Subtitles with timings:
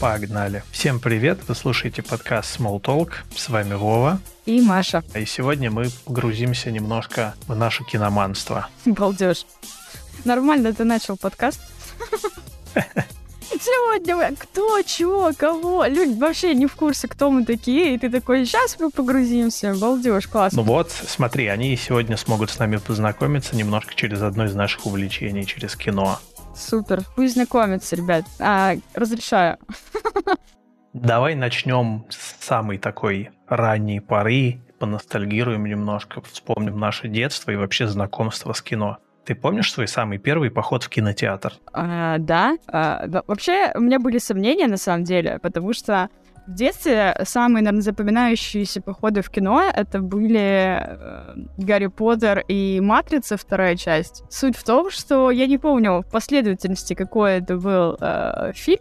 [0.00, 0.62] Погнали.
[0.70, 3.16] Всем привет, вы слушаете подкаст Small Talk.
[3.36, 4.18] С вами Вова.
[4.46, 5.04] И Маша.
[5.14, 8.68] И сегодня мы погрузимся немножко в наше киноманство.
[8.86, 9.44] Балдеж.
[10.24, 11.60] Нормально ты начал подкаст.
[13.50, 15.84] Сегодня кто, чего, кого.
[15.84, 17.94] Люди вообще не в курсе, кто мы такие.
[17.94, 19.74] И ты такой, сейчас мы погрузимся.
[19.74, 20.62] Балдеж, классно.
[20.62, 25.44] Ну вот, смотри, они сегодня смогут с нами познакомиться немножко через одно из наших увлечений,
[25.44, 26.20] через кино.
[26.54, 27.02] Супер.
[27.16, 28.24] Пусть знакомятся, ребят.
[28.38, 29.58] А, разрешаю.
[30.92, 38.52] Давай начнем с самой такой ранней поры, поностальгируем немножко, вспомним наше детство и вообще знакомство
[38.52, 38.98] с кино.
[39.24, 41.52] Ты помнишь свой самый первый поход в кинотеатр?
[41.72, 42.56] А, да.
[42.66, 43.22] А, да.
[43.26, 46.08] Вообще, у меня были сомнения, на самом деле, потому что
[46.46, 53.36] в детстве самые, наверное, запоминающиеся походы в кино это были э, Гарри Поттер и Матрица,
[53.36, 54.24] вторая часть.
[54.30, 58.80] Суть в том, что я не помню в последовательности, какой это был э, фильм,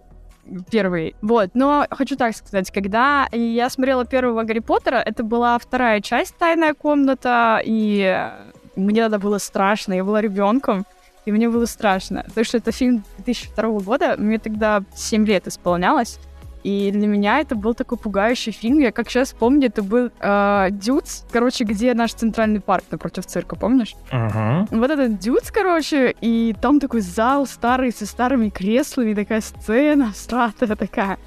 [0.72, 1.16] первый.
[1.22, 6.36] Вот, но хочу так сказать, когда я смотрела первого Гарри Поттера, это была вторая часть
[6.38, 8.30] «Тайная комната», и
[8.76, 10.86] мне тогда было страшно, я была ребенком,
[11.26, 12.24] и мне было страшно.
[12.28, 16.20] Потому что это фильм 2002 года, мне тогда 7 лет исполнялось,
[16.64, 18.80] и для меня это был такой пугающий фильм.
[18.80, 23.56] Я как сейчас помню, это был э, Дюц, короче, где наш центральный парк напротив цирка,
[23.56, 23.96] помнишь?
[24.12, 24.68] Uh-huh.
[24.72, 30.76] Вот этот Дюц, короче, и там такой зал старый со старыми креслами, такая сцена стратая
[30.76, 31.18] такая.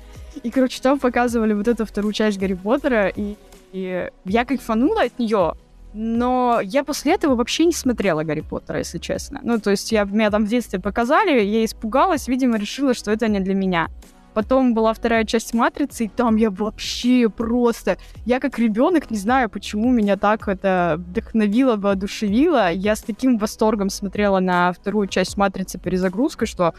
[0.42, 3.36] И, короче, там показывали вот эту вторую часть Гарри Поттера, и,
[3.72, 5.55] и я кайфанула от нее,
[5.94, 9.41] но я после этого вообще не смотрела Гарри Поттера, если честно.
[9.42, 13.28] Ну, то есть я, меня там в детстве показали, я испугалась, видимо, решила, что это
[13.28, 13.89] не для меня.
[14.34, 17.98] Потом была вторая часть «Матрицы», и там я вообще просто...
[18.25, 22.72] Я как ребенок не знаю, почему меня так это вдохновило, воодушевило.
[22.72, 26.74] Я с таким восторгом смотрела на вторую часть «Матрицы» перезагрузкой, что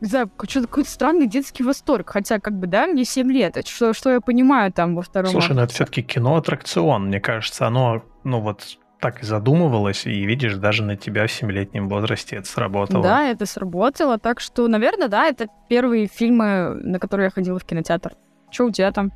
[0.00, 2.10] не знаю, что-то какой-то странный детский восторг.
[2.10, 3.56] Хотя, как бы, да, мне 7 лет.
[3.66, 7.06] Что, что я понимаю там во втором Слушай, ну это все-таки кино-аттракцион.
[7.06, 11.88] Мне кажется, оно, ну вот, так и задумывалась, и видишь, даже на тебя в семилетнем
[11.88, 13.02] возрасте это сработало.
[13.02, 17.64] Да, это сработало, так что, наверное, да, это первые фильмы, на которые я ходила в
[17.64, 18.12] кинотеатр.
[18.50, 19.12] Что у тебя там?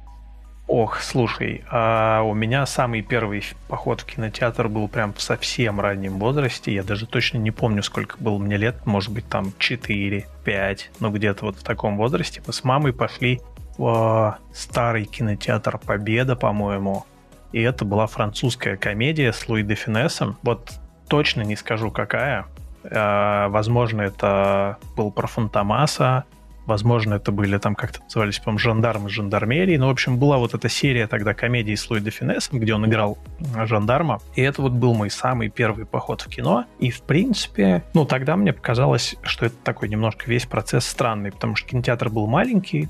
[0.67, 6.19] Ох, слушай, а у меня самый первый поход в кинотеатр был прям в совсем раннем
[6.19, 6.72] возрасте.
[6.72, 8.87] Я даже точно не помню, сколько было мне лет.
[8.87, 12.43] Может быть, там 4, 5, ну где-то вот в таком возрасте.
[12.47, 13.43] Мы с мамой пошли
[13.77, 17.05] в старый кинотеатр Победа, по-моему
[17.54, 20.37] и это была французская комедия с Луи де Финесом.
[20.42, 20.72] Вот
[21.09, 22.47] точно не скажу, какая.
[22.82, 26.25] А, возможно, это был про Фантомаса,
[26.66, 29.76] возможно, это были там как-то назывались, по-моему, жандармы жандармерии.
[29.76, 32.87] Ну, в общем, была вот эта серия тогда комедии с Луи де Финесом, где он
[32.87, 33.19] играл
[33.65, 34.19] жандарма.
[34.34, 36.65] И это вот был мой самый первый поход в кино.
[36.81, 41.54] И, в принципе, ну, тогда мне показалось, что это такой немножко весь процесс странный, потому
[41.54, 42.88] что кинотеатр был маленький,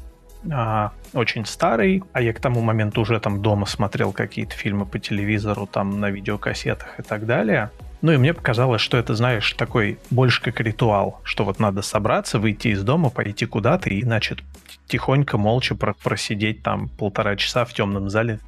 [0.51, 4.99] а, очень старый, а я к тому моменту уже там дома смотрел какие-то фильмы по
[4.99, 7.71] телевизору, там на видеокассетах и так далее.
[8.03, 12.39] Ну и мне показалось, что это, знаешь, такой больше как ритуал, что вот надо собраться,
[12.39, 14.41] выйти из дома, пойти куда-то и, значит,
[14.87, 18.41] тихонько, молча просидеть там полтора часа в темном зале,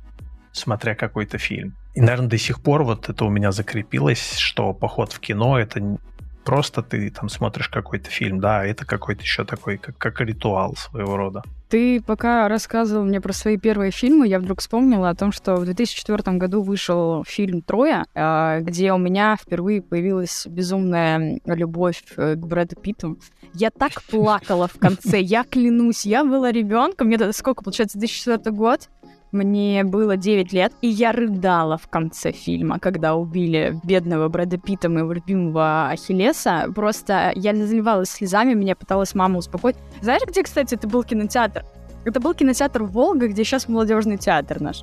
[0.53, 1.75] смотря какой-то фильм.
[1.95, 5.99] И, наверное, до сих пор вот это у меня закрепилось, что поход в кино— это
[6.45, 11.17] просто ты там смотришь какой-то фильм, да, это какой-то еще такой, как, как ритуал своего
[11.17, 11.43] рода.
[11.69, 15.65] Ты пока рассказывал мне про свои первые фильмы, я вдруг вспомнила о том, что в
[15.65, 22.39] 2004 году вышел фильм «Троя», а, где у меня впервые появилась безумная любовь э, к
[22.39, 23.19] Брэду Питту.
[23.53, 28.89] Я так плакала в конце, я клянусь, я была ребенком, мне сколько, получается, 2004 год,
[29.33, 34.89] мне было 9 лет, и я рыдала в конце фильма, когда убили бедного Брэда Питта,
[34.89, 36.67] моего любимого Ахиллеса.
[36.75, 39.77] Просто я заливалась слезами, меня пыталась мама успокоить.
[40.01, 41.65] Знаешь, где, кстати, это был кинотеатр?
[42.05, 44.83] Это был кинотеатр «Волга», где сейчас молодежный театр наш.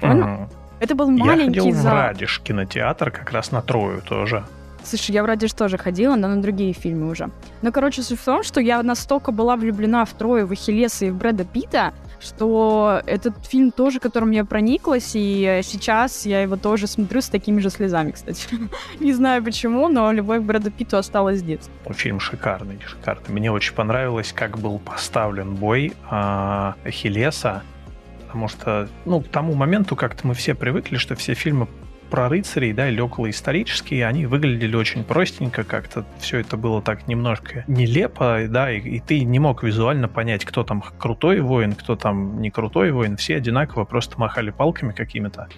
[0.00, 0.48] Угу.
[0.80, 1.92] Это был маленький я ходил зал.
[1.92, 4.44] в Радиш кинотеатр, как раз на Трою тоже.
[4.82, 7.30] Слушай, я в Радиш тоже ходила, но на другие фильмы уже.
[7.62, 11.10] Но, короче, суть в том, что я настолько была влюблена в Трою, в Ахиллеса и
[11.10, 16.86] в Брэда Питта, что этот фильм тоже, которым я прониклась, и сейчас я его тоже
[16.86, 18.48] смотрю с такими же слезами, кстати.
[19.00, 21.72] Не знаю почему, но любовь к Брэду Питту осталась с детства.
[21.92, 23.28] Фильм шикарный, шикарный.
[23.28, 27.62] Мне очень понравилось, как был поставлен бой э, Ахиллеса,
[28.26, 31.68] потому что, ну, к тому моменту как-то мы все привыкли, что все фильмы
[32.12, 33.00] про рыцарей, да, или
[33.30, 39.00] исторические, они выглядели очень простенько, как-то все это было так немножко нелепо, да, и, и
[39.00, 43.36] ты не мог визуально понять, кто там крутой воин, кто там не крутой воин, все
[43.36, 45.48] одинаково просто махали палками какими-то.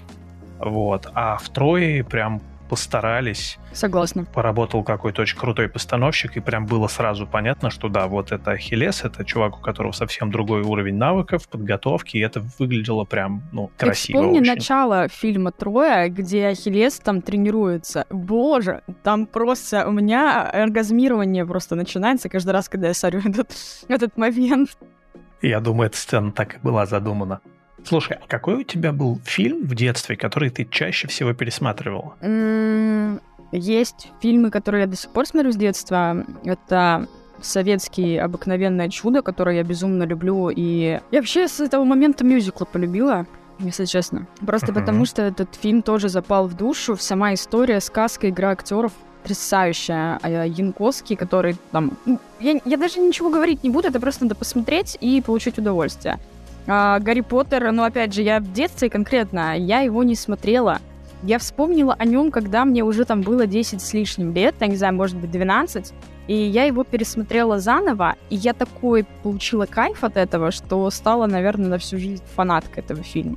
[0.61, 1.09] Вот.
[1.13, 3.59] А в Трое прям постарались.
[3.73, 4.25] Согласна.
[4.25, 9.05] Поработал какой-то очень крутой постановщик, и прям было сразу понятно, что да, вот это Ахиллес,
[9.05, 14.19] это чувак, у которого совсем другой уровень навыков, подготовки, и это выглядело прям, ну, красиво
[14.19, 14.55] Ты вспомни очень.
[14.55, 18.07] начало фильма «Троя», где Ахиллес там тренируется.
[18.11, 23.53] Боже, там просто у меня оргазмирование просто начинается каждый раз, когда я смотрю этот,
[23.89, 24.77] этот момент.
[25.43, 27.41] Я думаю, эта сцена так и была задумана.
[27.85, 32.17] Слушай, а какой у тебя был фильм в детстве, который ты чаще всего пересматривала?
[33.53, 36.25] Есть фильмы, которые я до сих пор смотрю с детства.
[36.45, 37.07] Это
[37.41, 40.49] советский «Обыкновенное чудо», которое я безумно люблю.
[40.49, 43.27] И я вообще с этого момента мюзикла полюбила,
[43.59, 44.27] если честно.
[44.45, 44.81] Просто uh-huh.
[44.81, 46.97] потому, что этот фильм тоже запал в душу.
[46.97, 48.93] Сама история, сказка, игра актеров
[49.23, 50.19] потрясающая.
[50.23, 51.97] А Янковский, который там...
[52.05, 56.19] Ну, я, я даже ничего говорить не буду, это просто надо посмотреть и получить удовольствие.
[56.67, 60.79] А, Гарри Поттер, ну, опять же, я в детстве конкретно, я его не смотрела.
[61.23, 64.77] Я вспомнила о нем, когда мне уже там было 10 с лишним лет, я не
[64.77, 65.93] знаю, может быть, 12.
[66.27, 71.69] И я его пересмотрела заново, и я такой получила кайф от этого, что стала, наверное,
[71.69, 73.37] на всю жизнь фанаткой этого фильма.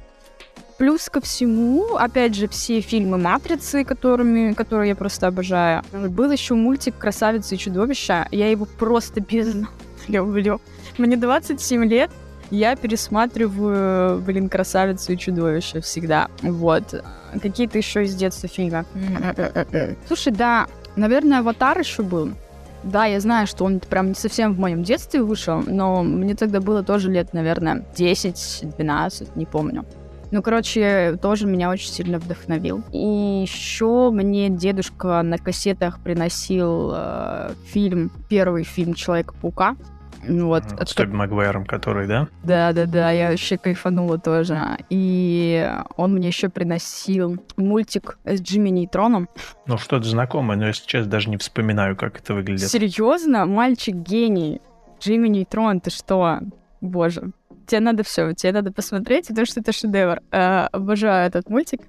[0.77, 5.81] Плюс ко всему, опять же, все фильмы «Матрицы», которыми, которые я просто обожаю.
[5.91, 8.27] Был еще мультик «Красавица и чудовище».
[8.31, 9.69] Я его просто безумно
[10.07, 10.61] люблю.
[10.97, 12.11] Мне 27 лет,
[12.51, 16.29] я пересматриваю, блин, «Красавицу и чудовище» всегда.
[16.41, 17.03] Вот.
[17.41, 18.85] Какие-то еще из детства фильмы.
[20.07, 22.31] Слушай, да, наверное, «Аватар» еще был.
[22.83, 26.61] Да, я знаю, что он прям не совсем в моем детстве вышел, но мне тогда
[26.61, 29.85] было тоже лет, наверное, 10-12, не помню.
[30.29, 32.83] Ну, короче, тоже меня очень сильно вдохновил.
[32.91, 39.77] И еще мне дедушка на кассетах приносил э, фильм, первый фильм Человека-паука.
[40.23, 40.63] Ну вот.
[40.85, 42.27] С Тоби Магуайром, который, да?
[42.43, 44.59] Да, да, да, я вообще кайфанула тоже.
[44.89, 49.29] И он мне еще приносил мультик с Джимми Нейтроном.
[49.65, 52.69] Ну, что-то знакомое, но я сейчас даже не вспоминаю, как это выглядит.
[52.69, 53.45] Серьезно?
[53.45, 54.61] Мальчик гений.
[54.99, 56.39] Джимми Нейтрон, ты что?
[56.81, 57.31] Боже,
[57.67, 60.21] тебе надо все, тебе надо посмотреть, потому что это шедевр.
[60.31, 61.81] Э, обожаю этот мультик.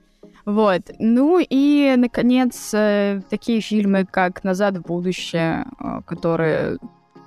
[0.44, 0.82] Вот.
[0.98, 6.78] Ну и, наконец, э, такие фильмы, как «Назад в будущее», э, которые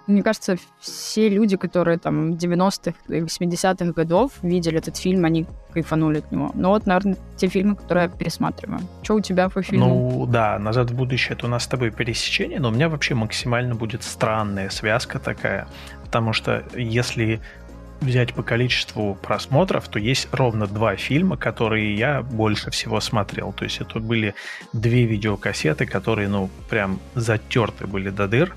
[0.07, 6.19] мне кажется, все люди, которые там 90-х и 80-х годов видели этот фильм, они кайфанули
[6.19, 6.51] от него.
[6.53, 8.81] Но вот, наверное, те фильмы, которые я пересматриваю.
[9.03, 9.88] Что у тебя по фильму?
[9.88, 13.15] Ну, да, «Назад в будущее»— это у нас с тобой пересечение, но у меня вообще
[13.15, 15.68] максимально будет странная связка такая,
[16.04, 17.39] потому что если
[18.01, 23.54] взять по количеству просмотров, то есть ровно два фильма, которые я больше всего смотрел.
[23.54, 24.33] То есть это были
[24.74, 28.56] две видеокассеты, которые, ну, прям затерты были до дыр.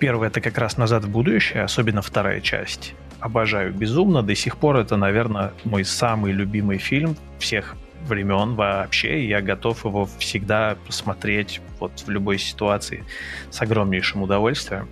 [0.00, 2.94] Первый это как раз «Назад в будущее», особенно вторая часть.
[3.20, 4.22] Обожаю безумно.
[4.22, 7.76] До сих пор это, наверное, мой самый любимый фильм всех
[8.08, 9.28] времен вообще.
[9.28, 13.04] Я готов его всегда посмотреть вот в любой ситуации
[13.50, 14.88] с огромнейшим удовольствием.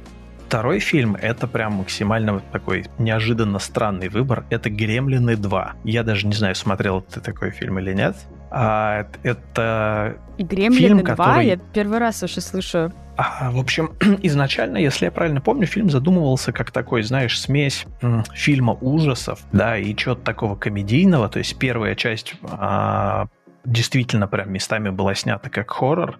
[0.46, 4.44] Второй фильм— это прям максимально такой неожиданно странный выбор.
[4.50, 5.70] Это «Гремлины 2».
[5.84, 8.14] Я даже не знаю, смотрел ты такой фильм или нет.
[8.50, 11.02] А, это «Гремлины фильм, 2»?
[11.02, 11.46] Который...
[11.46, 12.92] Я первый раз вообще слышу.
[13.16, 13.92] А, в общем,
[14.22, 17.84] изначально, если я правильно помню, фильм задумывался как такой, знаешь, смесь
[18.32, 21.28] фильма ужасов, да, и чего-то такого комедийного.
[21.28, 23.26] То есть первая часть а,
[23.64, 26.18] действительно прям местами была снята как хоррор,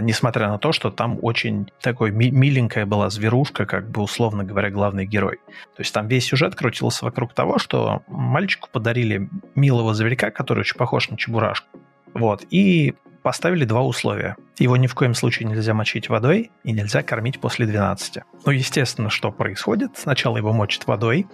[0.00, 4.70] несмотря на то, что там очень такой ми- миленькая была зверушка, как бы условно говоря,
[4.70, 5.38] главный герой.
[5.76, 10.76] То есть там весь сюжет крутился вокруг того, что мальчику подарили милого зверька, который очень
[10.76, 11.68] похож на чебурашку.
[12.14, 14.36] Вот, и поставили два условия.
[14.58, 18.22] Его ни в коем случае нельзя мочить водой и нельзя кормить после 12.
[18.44, 19.98] Ну, естественно, что происходит?
[19.98, 21.26] Сначала его мочат водой,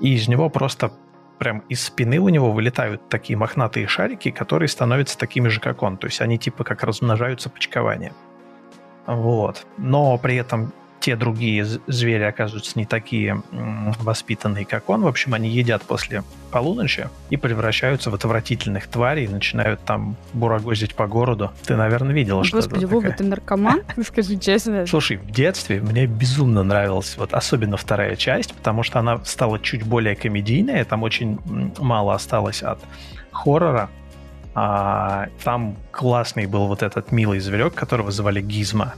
[0.00, 0.92] и из него просто
[1.38, 5.96] прям из спины у него вылетают такие мохнатые шарики, которые становятся такими же, как он.
[5.96, 8.12] То есть они типа как размножаются почкованием.
[9.06, 9.66] Вот.
[9.78, 10.72] Но при этом
[11.02, 13.42] те другие звери оказываются не такие
[14.00, 15.02] воспитанные, как он.
[15.02, 21.08] В общем, они едят после полуночи и превращаются в отвратительных тварей начинают там бурагозить по
[21.08, 21.50] городу.
[21.66, 23.82] Ты, наверное, видела, что Господи, Вова, ты наркоман?
[24.06, 24.86] Скажи честно.
[24.86, 29.82] Слушай, в детстве мне безумно нравилась вот особенно вторая часть, потому что она стала чуть
[29.82, 31.40] более комедийная, там очень
[31.78, 32.78] мало осталось от
[33.32, 33.90] хоррора,
[34.54, 38.94] а, там классный был вот этот милый зверек, которого звали Гизма.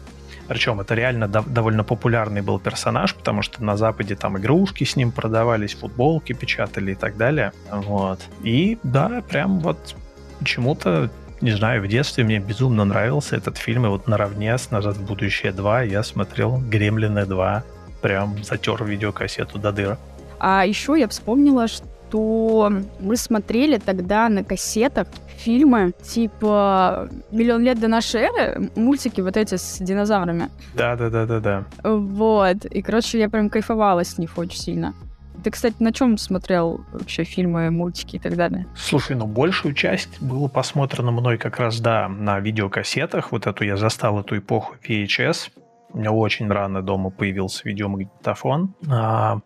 [0.48, 4.96] Причем это реально дов- довольно популярный был персонаж, потому что на Западе там игрушки с
[4.96, 7.52] ним продавались, футболки печатали и так далее.
[7.70, 8.20] Вот.
[8.42, 9.96] И да, прям вот
[10.38, 11.10] почему-то
[11.40, 15.04] не знаю, в детстве мне безумно нравился этот фильм, и вот наравне с «Назад в
[15.04, 17.62] будущее 2» я смотрел «Гремлины 2»,
[18.00, 19.98] прям затер видеокассету до дыра.
[20.38, 27.80] А еще я вспомнила, что что мы смотрели тогда на кассетах фильмы типа «Миллион лет
[27.80, 30.48] до нашей эры», мультики вот эти с динозаврами.
[30.74, 31.64] Да-да-да-да-да.
[31.82, 32.66] Вот.
[32.66, 34.94] И, короче, я прям кайфовала с них очень сильно.
[35.42, 38.66] Ты, кстати, на чем смотрел вообще фильмы, мультики и так далее?
[38.76, 43.32] Слушай, ну большую часть было посмотрено мной как раз, да, на видеокассетах.
[43.32, 45.50] Вот эту я застал эту эпоху VHS.
[45.92, 48.74] У меня очень рано дома появился видеомагнитофон.
[48.88, 49.40] А,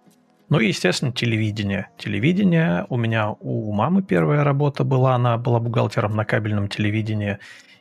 [0.49, 1.89] ну и, естественно, телевидение.
[1.99, 7.39] Телевидение у меня у мамы первая работа была, она была бухгалтером на кабельном телевидении,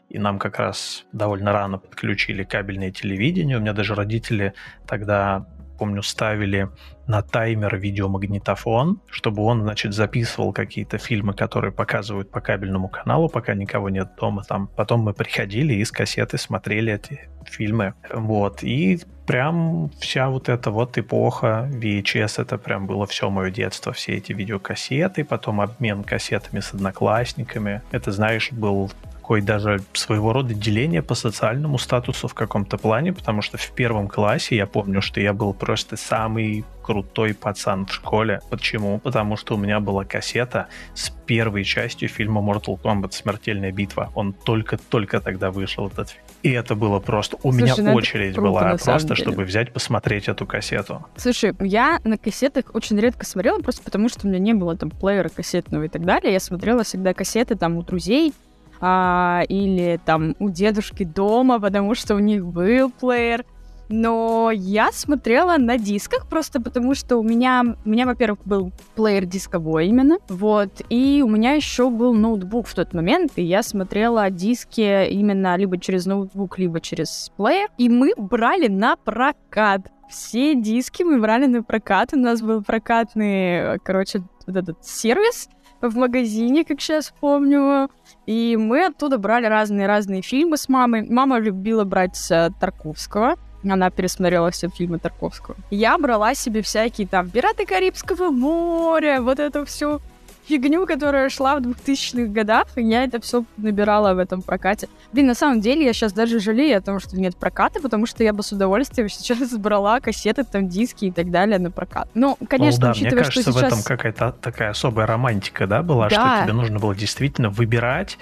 [0.10, 3.58] и нам как раз довольно рано подключили кабельное телевидение.
[3.58, 4.54] У меня даже родители
[4.86, 5.46] тогда
[5.78, 6.70] помню, ставили
[7.08, 13.54] на таймер видеомагнитофон, чтобы он, значит, записывал какие-то фильмы, которые показывают по кабельному каналу, пока
[13.54, 14.68] никого нет дома там.
[14.76, 17.94] Потом мы приходили и с кассеты смотрели эти фильмы.
[18.14, 18.64] Вот.
[18.64, 24.14] И прям вся вот эта вот эпоха VHS, это прям было все мое детство, все
[24.14, 27.82] эти видеокассеты, потом обмен кассетами с одноклассниками.
[27.92, 28.92] Это, знаешь, был
[29.28, 34.08] такое даже своего рода деление по социальному статусу в каком-то плане, потому что в первом
[34.08, 38.40] классе я помню, что я был просто самый крутой пацан в школе.
[38.50, 39.00] Почему?
[39.00, 44.10] Потому что у меня была кассета с первой частью фильма Mortal Kombat «Смертельная битва».
[44.16, 46.24] Он только-только тогда вышел, этот фильм.
[46.44, 47.36] И это было просто...
[47.44, 51.06] У Слушай, меня ну очередь круто, была просто, чтобы взять, посмотреть эту кассету.
[51.18, 54.90] Слушай, я на кассетах очень редко смотрела, просто потому что у меня не было там
[54.90, 56.32] плеера кассетного и так далее.
[56.32, 58.34] Я смотрела всегда кассеты там у друзей,
[58.80, 63.46] а, или там у дедушки дома, потому что у них был плеер.
[63.90, 69.26] Но я смотрела на дисках просто потому, что у меня, у меня, во-первых, был плеер
[69.26, 74.30] дисковой именно, вот, и у меня еще был ноутбук в тот момент, и я смотрела
[74.30, 79.90] диски именно либо через ноутбук, либо через плеер, и мы брали на прокат.
[80.10, 85.50] Все диски мы брали на прокат, у нас был прокатный, короче, вот этот сервис,
[85.82, 87.90] в магазине, как сейчас помню.
[88.26, 91.08] И мы оттуда брали разные-разные фильмы с мамой.
[91.08, 93.36] Мама любила брать э, Тарковского.
[93.64, 95.58] Она пересмотрела все фильмы Тарковского.
[95.72, 100.00] Я брала себе всякие там «Пираты Карибского моря», вот это все
[100.48, 104.88] фигню, которая шла в 2000-х годах, и я это все набирала в этом прокате.
[105.12, 108.24] Блин, на самом деле я сейчас даже жалею о том, что нет проката, потому что
[108.24, 112.08] я бы с удовольствием сейчас брала кассеты, там, диски и так далее на прокат.
[112.14, 113.62] Ну, конечно, ну, да, учитывая, мне кажется, что сейчас...
[113.62, 116.38] в этом какая-то такая особая романтика, да, была, да.
[116.38, 118.18] что тебе нужно было действительно выбирать,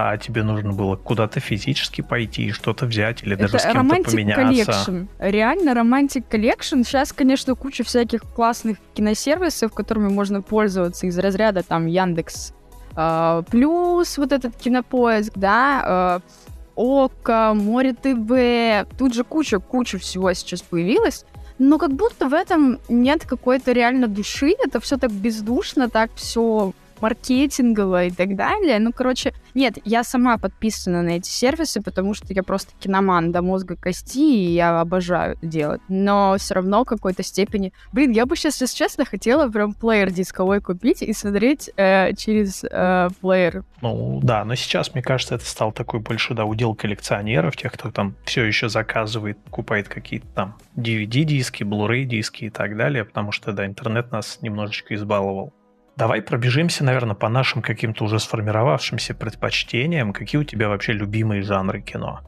[0.00, 4.70] а тебе нужно было куда-то физически пойти, что-то взять или даже это с кем-то поменяться.
[4.70, 5.08] Collection.
[5.18, 6.82] Реально romantic collection.
[6.84, 12.52] Сейчас, конечно, куча всяких классных киносервисов, которыми можно пользоваться из разряда там Яндекс
[12.94, 16.30] э, Плюс, вот этот кинопоиск, да, э,
[16.76, 18.88] Okko, more.tv.
[18.96, 21.24] Тут же куча-куча всего сейчас появилась.
[21.58, 26.72] Но как будто в этом нет какой-то реально души, это все так бездушно, так все
[27.00, 28.78] маркетингово и так далее.
[28.78, 33.42] Ну, короче, нет, я сама подписана на эти сервисы, потому что я просто киноман до
[33.42, 35.80] мозга кости, и я обожаю делать.
[35.88, 37.72] Но все равно в какой-то степени...
[37.92, 42.64] Блин, я бы сейчас, если честно, хотела прям плеер дисковой купить и смотреть э, через
[42.64, 43.64] э, плеер.
[43.80, 47.90] Ну, да, но сейчас, мне кажется, это стал такой больше, да, удел коллекционеров, тех, кто
[47.90, 53.52] там все еще заказывает, покупает какие-то там DVD-диски, Blu-ray диски и так далее, потому что,
[53.52, 55.52] да, интернет нас немножечко избаловал.
[55.98, 60.12] Давай пробежимся, наверное, по нашим каким-то уже сформировавшимся предпочтениям.
[60.12, 62.20] Какие у тебя вообще любимые жанры кино?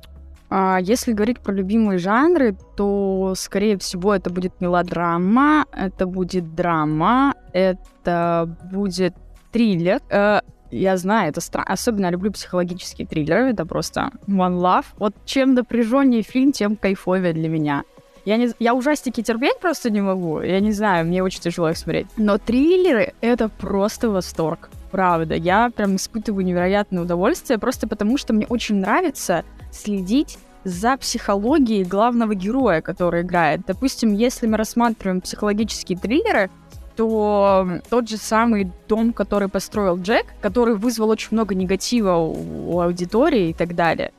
[0.49, 7.35] А, если говорить про любимые жанры, то, скорее всего, это будет мелодрама, это будет драма,
[7.53, 9.15] это будет
[9.53, 10.01] триллер.
[10.11, 10.41] Э,
[10.73, 11.73] я знаю, это странно.
[11.73, 13.53] Особенно я люблю психологические триллеры.
[13.53, 14.87] Это просто one love.
[14.99, 17.85] Вот чем напряженнее фильм, тем кайфовее для меня.
[18.25, 20.41] Я, не, я ужастики терпеть просто не могу.
[20.41, 22.07] Я не знаю, мне очень тяжело их смотреть.
[22.17, 24.71] Но триллеры— это просто восторг.
[24.91, 31.85] Правда, я прям испытываю невероятное удовольствие, просто потому что мне очень нравится следить за психологией
[31.85, 33.63] главного героя, который играет.
[33.67, 36.51] Допустим, если мы рассматриваем психологические триллеры,
[36.97, 42.81] то тот же самый дом, который построил Джек, который вызвал очень много негатива у, у
[42.81, 44.13] аудитории и так далее,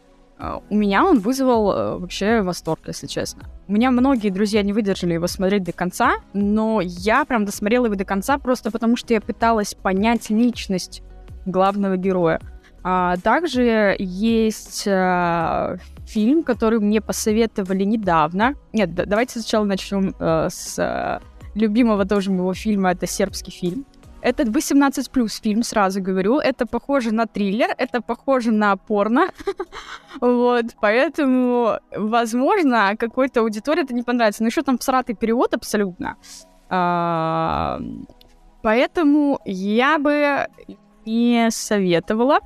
[0.70, 3.44] у меня он вызвал э, вообще восторг, если честно.
[3.68, 7.96] У меня многие друзья не выдержали его смотреть до конца, но я прям досмотрела его
[7.96, 11.04] до конца просто потому, что я пыталась понять личность
[11.46, 12.40] главного героя.
[12.84, 18.56] А также есть а, фильм, который мне посоветовали недавно.
[18.74, 21.22] Нет, да, давайте сначала начнем а, с а,
[21.54, 22.92] любимого тоже моего фильма.
[22.92, 23.86] Это сербский фильм.
[24.22, 26.40] Это 18 плюс фильм, сразу говорю.
[26.40, 29.30] Это похоже на триллер, это похоже на порно.
[30.22, 34.44] вот, поэтому, возможно, какой-то аудитории это не понравится.
[34.44, 36.16] Но еще там всратый перевод абсолютно.
[36.70, 37.80] А,
[38.62, 40.48] Поэтому я бы
[41.06, 42.40] не советовала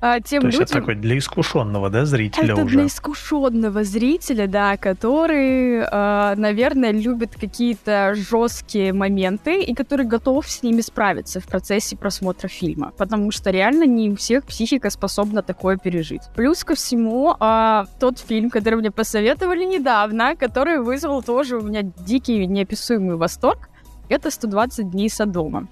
[0.00, 0.70] а, тем То есть людям...
[0.70, 2.76] это такой для искушенного, да, зрителя это уже?
[2.76, 10.62] для искушенного зрителя, да, который, э, наверное, любит какие-то жесткие моменты и который готов с
[10.62, 15.76] ними справиться в процессе просмотра фильма, потому что реально не у всех психика способна такое
[15.76, 16.22] пережить.
[16.36, 21.82] Плюс ко всему, э, тот фильм, который мне посоветовали недавно, который вызвал тоже у меня
[21.82, 23.68] дикий неописуемый восторг,
[24.08, 25.66] это «120 дней Содома».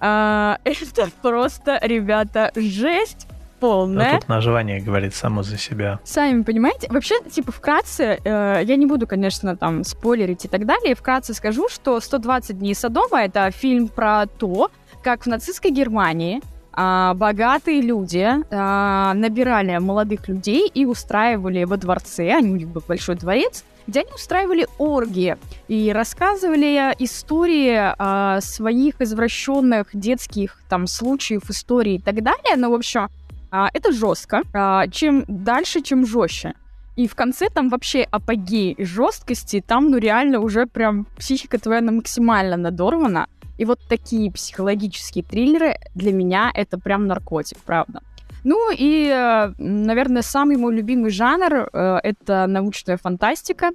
[0.00, 3.26] А, это просто, ребята, жесть
[3.60, 4.16] полная.
[4.16, 6.00] А тут название говорит само за себя.
[6.04, 10.94] Сами понимаете, вообще, типа, вкратце, э, я не буду, конечно, там, спойлерить и так далее,
[10.94, 14.70] вкратце скажу, что «120 дней Содома»— это фильм про то,
[15.02, 16.40] как в нацистской Германии
[16.72, 22.82] а, богатые люди а, набирали молодых людей и устраивали во дворце, они, у них был
[22.86, 25.36] большой дворец, где они устраивали оргии
[25.68, 32.56] и рассказывали истории а, своих извращенных детских там случаев, историй и так далее.
[32.56, 33.08] Но, в общем,
[33.50, 34.42] а, это жестко.
[34.52, 36.54] А, чем дальше, чем жестче.
[36.96, 41.92] И в конце там вообще апогей жесткости, там ну реально уже прям психика твоя она
[41.92, 43.26] максимально надорвана.
[43.58, 48.00] И вот такие психологические триллеры для меня это прям наркотик, правда.
[48.44, 53.70] Ну и, э, наверное, самый мой любимый жанр э, это научная фантастика.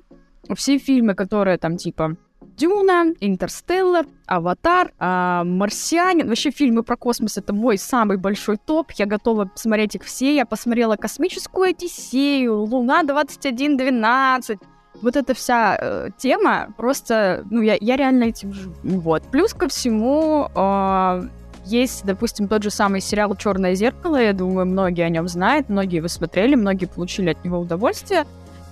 [0.56, 2.16] Все фильмы, которые там типа
[2.58, 6.28] Дюна, Интерстеллар, Аватар, а, Марсианин.
[6.28, 8.92] Вообще фильмы про космос— это мой самый большой топ.
[8.92, 10.34] Я готова посмотреть их все.
[10.36, 14.60] Я посмотрела «Космическую Одиссею», «Луна 2112».
[15.02, 17.44] Вот эта вся э, тема просто...
[17.52, 18.74] Ну, я, я реально этим живу.
[18.84, 19.24] Вот.
[19.32, 20.50] Плюс ко всему...
[20.56, 21.24] Э,
[21.66, 24.22] есть, допустим, тот же самый сериал Черное зеркало.
[24.22, 28.26] Я думаю, многие о нем знают, многие его смотрели, многие получили от него удовольствие.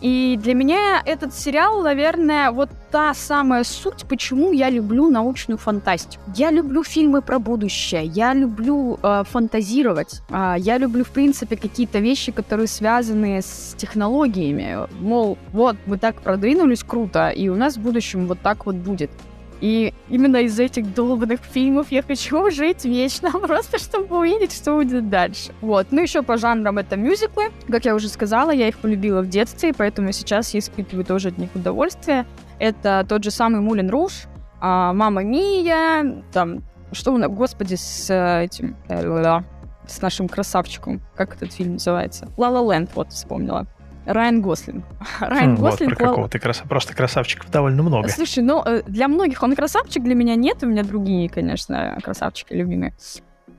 [0.04, 6.22] И для меня этот сериал, наверное, вот та самая суть, почему я люблю научную фантастику.
[6.36, 12.00] Я люблю фильмы про будущее, я люблю э, фантазировать, э, я люблю, в принципе, какие-то
[12.00, 14.90] вещи, которые связаны с технологиями.
[15.00, 19.10] Мол, вот, мы так продвинулись круто, и у нас в будущем вот так вот будет.
[19.62, 25.10] И именно из этих долбанных фильмов я хочу жить вечно, просто чтобы увидеть, что будет
[25.10, 25.52] дальше.
[25.62, 25.88] Вот.
[25.92, 27.46] Ну, еще по жанрам это мюзиклы.
[27.68, 31.38] Как я уже сказала, я их полюбила в детстве, поэтому сейчас я испытываю тоже от
[31.38, 32.26] них удовольствие.
[32.60, 34.26] Это тот же самый Мулин Руш,
[34.62, 36.64] а, Мама Мия, там,
[36.94, 39.42] что у нас, господи, с э, этим, э,
[39.88, 42.30] с нашим красавчиком, как этот фильм называется?
[42.38, 43.68] «Ла Ла Ленд», вот, вспомнила.
[44.06, 44.84] Райан Гослинг.
[45.20, 45.92] Райан хм, Гослинг.
[45.92, 46.66] Вот про какого ты краса...
[46.66, 48.10] Просто красавчиков довольно много.
[48.10, 50.64] Слушай, ну, э, для многих он красавчик, для меня нет.
[50.64, 52.94] У меня другие, конечно, красавчики любимые.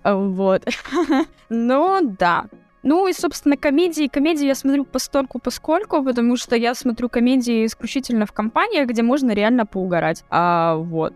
[0.02, 0.62] А, вот.
[1.48, 2.46] ну, да.
[2.82, 4.08] Ну и, собственно, комедии.
[4.08, 9.32] Комедии я смотрю постольку поскольку, потому что я смотрю комедии исключительно в компаниях, где можно
[9.32, 10.22] реально поугарать.
[10.28, 11.14] А, вот.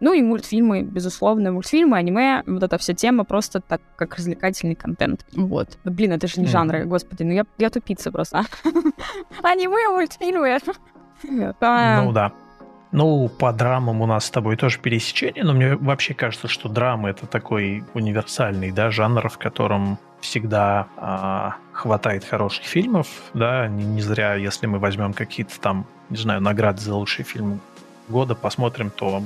[0.00, 5.24] Ну и мультфильмы, безусловно, мультфильмы, аниме, вот эта вся тема просто так, как развлекательный контент.
[5.32, 5.78] Вот.
[5.84, 8.44] Блин, это же не жанры, господи, ну я, я тупица просто.
[9.42, 10.58] Аниме, мультфильмы.
[11.22, 12.32] Ну да.
[12.92, 17.10] Ну, по драмам у нас с тобой тоже пересечение, но мне вообще кажется, что драма
[17.10, 24.00] это такой универсальный, да, жанр, в котором всегда а, хватает хороших фильмов, да, не, не
[24.00, 27.60] зря, если мы возьмем какие-то там, не знаю, награды за лучший фильм
[28.08, 29.22] года, посмотрим, то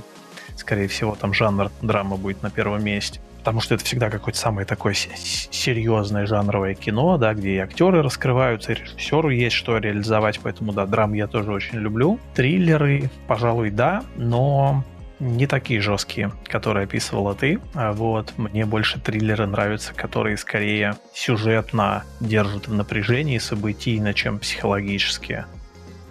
[0.61, 3.21] скорее всего, там жанр драма будет на первом месте.
[3.39, 8.73] Потому что это всегда какое-то самое такое серьезное жанровое кино, да, где и актеры раскрываются,
[8.73, 12.21] и режиссеру есть что реализовать, поэтому, да, драм я тоже очень люблю.
[12.35, 14.85] Триллеры, пожалуй, да, но
[15.21, 17.61] не такие жесткие, которые описывала ты.
[17.75, 25.47] А вот мне больше триллеры нравятся, которые скорее сюжетно держат в напряжении событийно, чем психологические.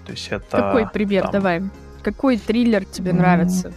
[0.05, 0.57] То есть это...
[0.57, 1.31] Какой пример, там...
[1.31, 1.61] давай.
[2.01, 3.73] Какой триллер тебе нравится?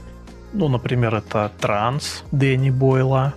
[0.53, 3.35] Ну, например, это «Транс» Дэнни Бойла.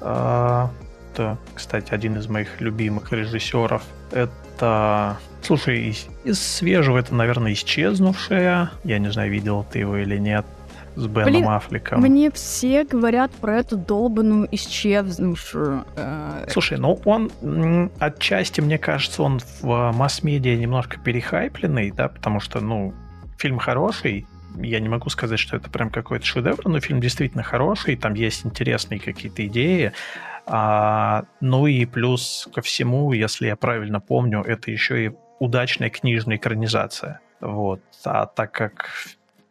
[0.00, 0.70] А,
[1.12, 3.82] это, кстати, один из моих любимых режиссеров.
[4.10, 5.16] Это...
[5.42, 8.70] Слушай, из, из свежего это, наверное, «Исчезнувшая».
[8.84, 10.44] Я не знаю, видел ты его или нет
[10.96, 12.00] с Беном Блин, Аффлеком.
[12.00, 15.84] Мне все говорят про эту долбанную исчезнувшую.
[15.96, 16.46] Э...
[16.50, 22.94] Слушай, ну он отчасти, мне кажется, он в масс-медиа немножко перехайпленный, да, потому что, ну,
[23.38, 27.96] фильм хороший, я не могу сказать, что это прям какой-то шедевр, но фильм действительно хороший,
[27.96, 29.92] там есть интересные какие-то идеи.
[30.46, 36.36] А, ну и плюс ко всему, если я правильно помню, это еще и удачная книжная
[36.36, 37.20] экранизация.
[37.40, 37.80] Вот.
[38.04, 38.90] А так как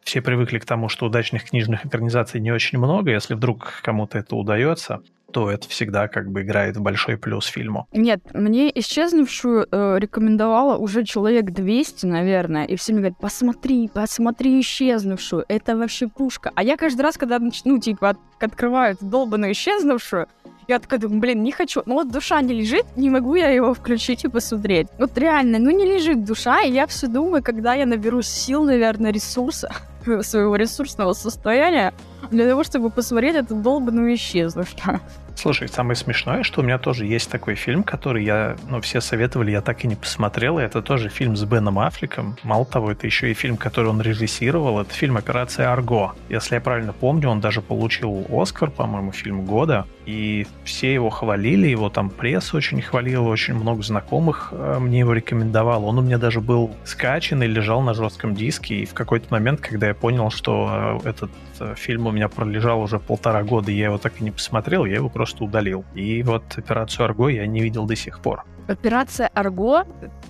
[0.04, 4.36] все привыкли к тому, что удачных книжных экранизаций не очень много, если вдруг кому-то это
[4.36, 5.02] удается,
[5.34, 7.88] то это всегда как бы играет в большой плюс фильму.
[7.91, 14.62] Нет, мне «Исчезнувшую» э, рекомендовала уже человек 200, наверное, и все мне говорят, посмотри, посмотри
[14.62, 16.52] «Исчезнувшую», это вообще пушка.
[16.56, 20.28] А я каждый раз, когда, ну, типа, от, открываю эту долбанную «Исчезнувшую»,
[20.67, 21.82] я такая думаю, блин, не хочу.
[21.86, 24.88] Ну вот душа не лежит, не могу я его включить и посмотреть.
[24.98, 29.12] Вот реально, ну не лежит душа, и я все думаю, когда я наберусь сил, наверное,
[29.12, 29.69] ресурса,
[30.22, 31.93] своего ресурсного состояния,
[32.32, 35.02] для того, чтобы посмотреть эту долбанную исчезнувшую.
[35.36, 39.52] Слушай, самое смешное, что у меня тоже есть такой фильм, который я, ну, все советовали,
[39.52, 42.38] я так и не посмотрел, и это тоже фильм с Беном Аффлеком.
[42.44, 46.14] Мало того, это еще и фильм, который он режиссировал, это фильм «Операция Арго».
[46.30, 51.68] Если я правильно помню, он даже получил Оскар, по-моему, фильм года, и все его хвалили,
[51.68, 55.86] его там пресса очень хвалила, очень много знакомых э, мне его рекомендовал.
[55.86, 59.62] Он у меня даже был скачан и лежал на жестком диске, и в какой-то момент,
[59.62, 61.32] когда я понял, что э, этот
[61.76, 65.10] фильм у меня пролежал уже полтора года, я его так и не посмотрел, я его
[65.10, 65.86] просто удалил.
[65.93, 68.43] И вот операцию Арго я не видел до сих пор.
[68.67, 69.86] Операция Арго?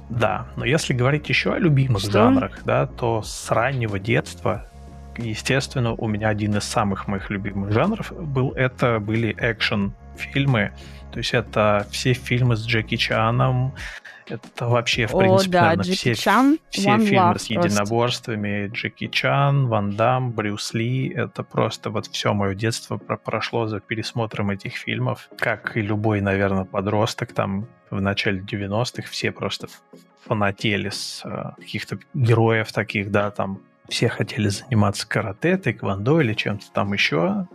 [0.09, 2.11] Да, но если говорить еще о любимых Что?
[2.11, 4.67] жанрах, да, то с раннего детства
[5.17, 10.71] естественно, у меня один из самых моих любимых жанров был, это были экшен-фильмы.
[11.11, 13.75] То есть это все фильмы с Джеки Чаном,
[14.27, 18.67] это вообще, в принципе, О, да, наверное, Джеки все, Чан, все фильмы с единоборствами.
[18.67, 18.77] Просто.
[18.77, 21.09] Джеки Чан, Ван Дам, Брюс Ли.
[21.09, 25.29] Это просто вот все мое детство про прошло за пересмотром этих фильмов.
[25.37, 29.67] Как и любой, наверное, подросток там в начале 90-х все просто
[30.25, 33.59] фанатели с э, каких-то героев таких, да, там
[33.89, 37.47] все хотели заниматься карате, тэквондо или чем-то там еще,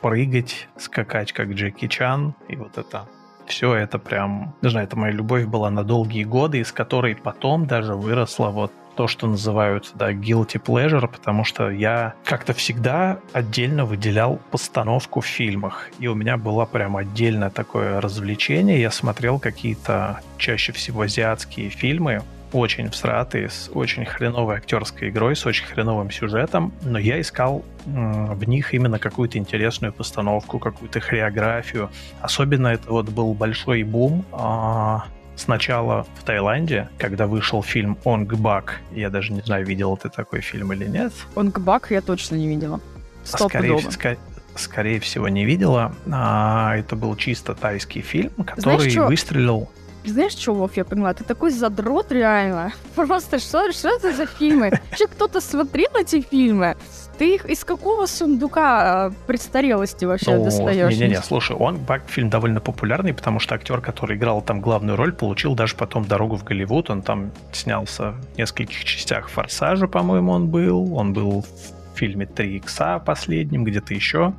[0.00, 3.06] прыгать, скакать как Джеки Чан, и вот это
[3.46, 7.66] все это прям, не знаю, это моя любовь была на долгие годы, из которой потом
[7.66, 13.84] даже выросла вот то, что называют, да, guilty pleasure, потому что я как-то всегда отдельно
[13.84, 15.90] выделял постановку в фильмах.
[15.98, 18.80] И у меня было прям отдельное такое развлечение.
[18.80, 25.46] Я смотрел какие-то чаще всего азиатские фильмы, очень всратые, с очень хреновой актерской игрой, с
[25.46, 31.90] очень хреновым сюжетом, но я искал в них именно какую-то интересную постановку, какую-то хореографию.
[32.20, 35.04] Особенно это вот был большой бум а,
[35.36, 38.80] сначала в Таиланде, когда вышел фильм «Онг Бак».
[38.92, 41.12] Я даже не знаю, видел ты такой фильм или нет.
[41.34, 42.80] «Онг Бак» я точно не видела.
[43.24, 44.18] Стоп скорее, ска-
[44.56, 45.94] скорее всего, не видела.
[46.10, 49.68] А, это был чисто тайский фильм, который Знаешь, выстрелил
[50.10, 51.14] знаешь, что, Вов, я поняла?
[51.14, 52.72] Ты такой задрот реально.
[52.94, 54.70] Просто что, что это за фильмы?
[54.90, 56.76] Вообще кто-то смотрел эти фильмы?
[57.18, 60.92] Ты их из какого сундука а, престарелости вообще ну, достаешь?
[60.92, 65.54] Не-не-не, слушай, он фильм довольно популярный, потому что актер, который играл там главную роль, получил
[65.54, 66.90] даже потом дорогу в Голливуд.
[66.90, 70.94] Он там снялся в нескольких частях Форсажа, по-моему, он был.
[70.94, 74.34] Он был в фильме 3 икса последнем, где-то еще.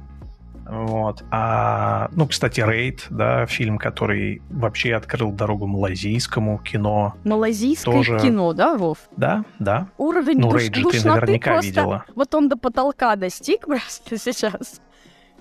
[0.69, 1.23] Вот.
[1.31, 7.15] А, ну, кстати, Рейд, да, фильм, который вообще открыл дорогу малазийскому кино.
[7.23, 8.19] Малазийское тоже...
[8.19, 8.97] кино, да, Вов?
[9.15, 9.87] Да, да.
[9.97, 11.67] Уровень ну, душ, Рейд же ты наверняка просто...
[11.67, 12.05] видела.
[12.15, 14.81] Вот он до потолка достиг просто сейчас.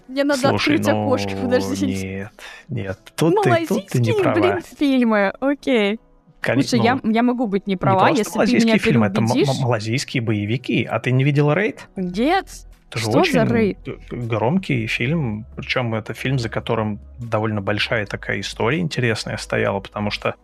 [0.09, 1.87] Мне надо Слушай, открыть ну, окошко, подожди.
[1.87, 2.33] Нет,
[2.69, 4.41] нет, тут ты, тут ты не права.
[4.41, 5.99] блин, фильмы, окей.
[6.41, 9.21] Конечно, Слушай, ну, я, я могу быть не права, не если ты меня фильм, это
[9.21, 10.85] малазийские боевики.
[10.85, 11.89] А ты не видела Рейд?
[11.97, 13.79] Нет, это же Что очень за рейд?
[14.11, 20.35] громкий фильм, причем это фильм, за которым довольно большая такая история интересная стояла, потому что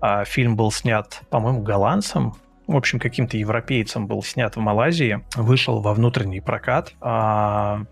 [0.00, 2.34] а, фильм был снят, по-моему, голландцем,
[2.68, 7.82] в общем, каким-то европейцем был снят в Малайзии, вышел во внутренний прокат, а,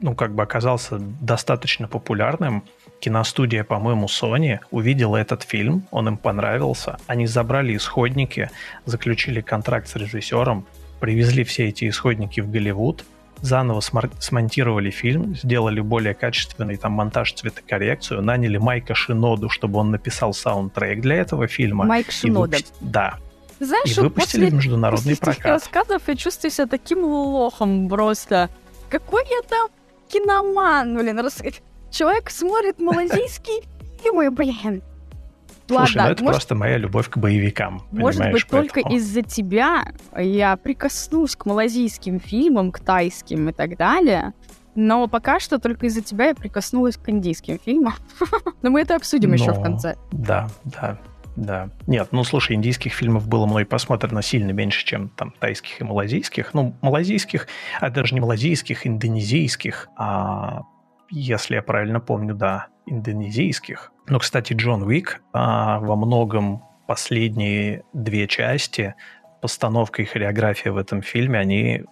[0.00, 2.64] ну, как бы оказался достаточно популярным.
[3.00, 6.96] Киностудия, по-моему, Sony увидела этот фильм, он им понравился.
[7.06, 8.50] Они забрали исходники,
[8.86, 10.66] заключили контракт с режиссером,
[11.00, 13.04] привезли все эти исходники в Голливуд,
[13.40, 20.32] заново смонтировали фильм, сделали более качественный там монтаж, цветокоррекцию, наняли Майка Шиноду, чтобы он написал
[20.32, 21.84] саундтрек для этого фильма.
[21.84, 22.56] Майк Шинода.
[22.56, 22.68] Выпу...
[22.80, 23.18] Да.
[23.60, 25.52] Знаешь, и выпустили после, международный после прокат.
[25.52, 28.50] рассказов я чувствую себя таким лохом просто.
[28.88, 29.68] Какой я там
[30.08, 31.18] киноман, блин.
[31.20, 31.42] Рас...
[31.90, 33.62] Человек смотрит малазийские
[34.02, 34.82] фильмы, блин.
[35.66, 37.82] Слушай, Ладно, ну это может, просто моя любовь к боевикам.
[37.90, 38.74] Может быть, поэтому...
[38.74, 39.84] только из-за тебя
[40.16, 44.34] я прикоснусь к малазийским фильмам, к тайским и так далее.
[44.74, 47.94] Но пока что только из-за тебя я прикоснулась к индийским фильмам.
[48.62, 49.36] Но мы это обсудим Но...
[49.36, 49.96] еще в конце.
[50.10, 50.98] Да, да,
[51.36, 51.68] да.
[51.86, 56.54] Нет, ну слушай, индийских фильмов было мной посмотрено сильно меньше, чем там тайских и малазийских.
[56.54, 57.46] Ну, малазийских,
[57.80, 59.88] а даже не малазийских, индонезийских.
[59.96, 60.62] А,
[61.14, 63.92] если я правильно помню, да, индонезийских.
[64.08, 68.94] Но, кстати, Джон Уик а, во многом последние две части,
[69.40, 71.84] постановка и хореография в этом фильме, они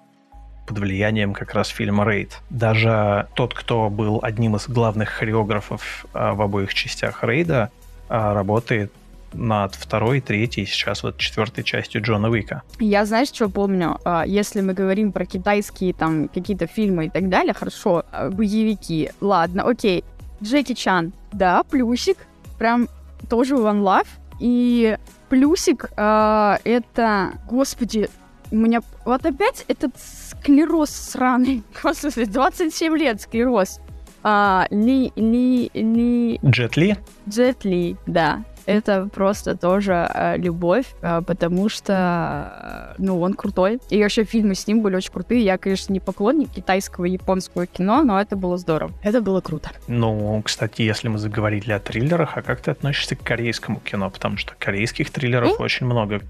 [0.67, 2.41] под влиянием как раз фильма «Рейд».
[2.51, 7.71] Даже тот, кто был одним из главных хореографов а, в обоих частях «Рейда»,
[8.09, 8.93] а, работает
[9.35, 12.63] над второй, третьей, сейчас вот четвертой частью Джона Уика.
[12.79, 13.99] Я, знаешь, что помню?
[14.05, 19.11] А, если мы говорим про китайские там какие-то фильмы и так далее, хорошо, а, боевики,
[19.21, 20.05] ладно, окей.
[20.43, 22.19] Джеки Чан, да, плюсик,
[22.59, 22.89] прям
[23.29, 24.09] тоже One Love.
[24.41, 28.09] И плюсик э, это, господи,
[28.51, 31.63] у меня вот опять этот склероз сраный.
[31.83, 33.81] Господи, 27 лет склероз.
[34.25, 36.41] А, ли, ли, ли...
[36.45, 36.97] Джет Ли?
[37.29, 43.81] Джет Ли, да это просто тоже э, любовь, э, потому что, э, ну, он крутой.
[43.91, 45.43] И вообще фильмы с ним были очень крутые.
[45.43, 48.93] Я, конечно, не поклонник китайского и японского кино, но это было здорово.
[49.03, 49.71] Это было круто.
[49.89, 54.11] Ну, кстати, если мы заговорили о триллерах, а как ты относишься к корейскому кино?
[54.11, 55.63] Потому что корейских триллеров mm?
[55.63, 56.21] очень много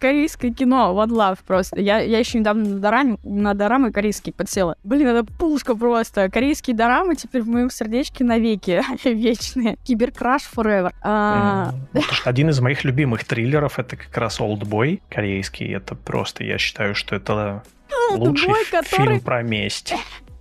[0.00, 1.80] корейское кино, One Love просто.
[1.80, 4.76] Я, я еще недавно на, дораме, на дорамы корейские подсела.
[4.82, 6.30] Блин, это пушка просто.
[6.30, 9.76] Корейские дорамы теперь в моем сердечке навеки вечные.
[9.84, 10.92] Киберкраш forever.
[11.02, 11.72] А...
[11.92, 12.02] Mm.
[12.24, 15.72] один из моих любимых триллеров это как раз Old Boy корейский.
[15.74, 17.62] Это просто, я считаю, что это
[18.10, 19.06] лучший Boy, который...
[19.06, 19.94] фильм про месть.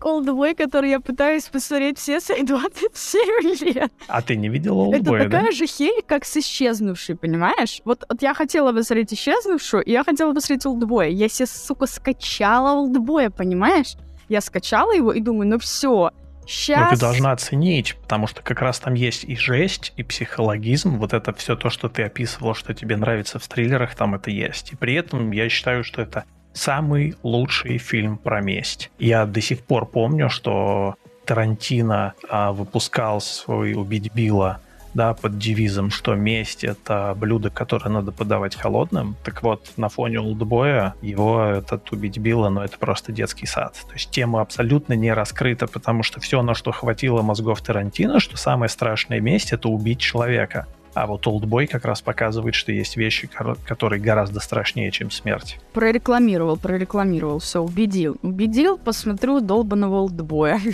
[0.06, 3.92] Олдбой, который я пытаюсь посмотреть все свои 27 лет.
[4.08, 5.52] А ты не видела Олдбоя, Это такая да?
[5.52, 7.82] же херь, как с исчезнувшей, понимаешь?
[7.86, 11.10] Вот, вот я хотела посмотреть исчезнувшую, и я хотела посмотреть Олдбоя.
[11.10, 13.96] Я себе, сука, скачала Олдбоя, понимаешь?
[14.28, 16.12] Я скачала его и думаю, ну все,
[16.50, 16.90] Сейчас...
[16.90, 20.98] Но ты должна оценить, потому что как раз там есть и жесть, и психологизм.
[20.98, 24.74] Вот это все то, что ты описывал, что тебе нравится в триллерах, там это есть.
[24.74, 28.92] И при этом я считаю, что это самый лучший фильм про месть.
[29.00, 34.62] Я до сих пор помню, что Тарантино а, выпускал свой «Убить Билла»
[34.94, 39.16] да, под девизом, что месть— это блюдо, которое надо подавать холодным.
[39.24, 43.76] Так вот, на фоне олдбоя его этот «Убить Билла», ну, это просто детский сад.
[43.88, 48.38] То есть тема абсолютно не раскрыта, потому что все, на что хватило мозгов Тарантино, что
[48.38, 50.68] самая страшная месть— это убить человека.
[51.00, 53.30] А вот Олдбой как раз показывает, что есть вещи,
[53.66, 55.58] которые гораздо страшнее, чем смерть.
[55.72, 58.18] Прорекламировал, прорекламировал, все, убедил.
[58.22, 60.60] Убедил, посмотрю долбанного Олдбоя.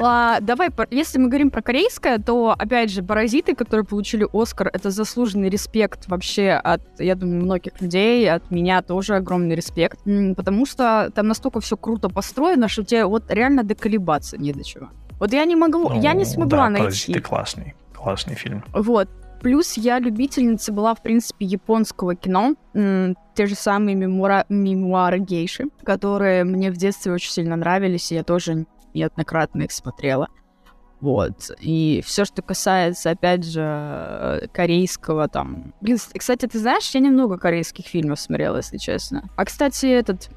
[0.00, 4.92] А, давай, если мы говорим про корейское, то, опять же, «Паразиты», которые получили «Оскар», это
[4.92, 9.98] заслуженный респект вообще от, я думаю, многих людей, от меня тоже огромный респект,
[10.36, 14.90] потому что там настолько все круто построено, что тебе вот реально доколебаться не до чего.
[15.18, 16.84] Вот я не могу, ну, я не смогла да, найти.
[16.84, 17.74] «Паразиты» классный.
[18.02, 18.64] Классный фильм.
[18.72, 19.08] Вот.
[19.42, 22.54] Плюс я любительница была, в принципе, японского кино.
[22.74, 24.44] Те же самые мемуара...
[24.48, 30.28] мемуары гейши, которые мне в детстве очень сильно нравились, и я тоже неоднократно их смотрела.
[31.00, 31.50] Вот.
[31.60, 35.72] И все, что касается, опять же, корейского там...
[35.80, 39.30] Блин, кстати, ты знаешь, я немного корейских фильмов смотрела, если честно.
[39.36, 40.28] А, кстати, этот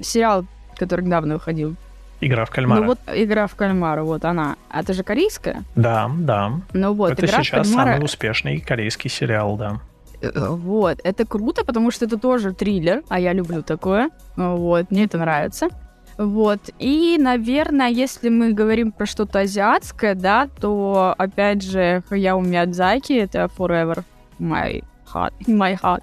[0.00, 1.76] сериал, который недавно выходил,
[2.20, 2.80] Игра в кальмара.
[2.80, 4.56] Ну вот игра в кальмара, вот она.
[4.70, 5.62] А это же корейская?
[5.74, 6.52] Да, да.
[6.72, 7.92] Ну вот, это игра сейчас в кальмара...
[7.94, 9.80] самый успешный корейский сериал, да.
[10.22, 14.10] Э, вот, это круто, потому что это тоже триллер, а я люблю такое.
[14.36, 15.68] Вот, мне это нравится.
[16.16, 16.60] Вот.
[16.78, 23.50] И, наверное, если мы говорим про что-то азиатское, да, то, опять же, Хаяо Миядзаки— это
[23.56, 24.02] Forever
[24.40, 25.34] My Heart.
[25.46, 26.02] My Heart.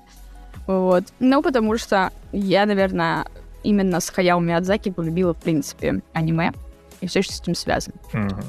[0.68, 1.06] Вот.
[1.20, 3.26] Ну, потому что я, наверное,
[3.64, 6.54] именно с Хаяо Миядзаки полюбила, в принципе, аниме
[7.02, 7.96] и все, что с этим связано.
[8.14, 8.46] Mm-hmm.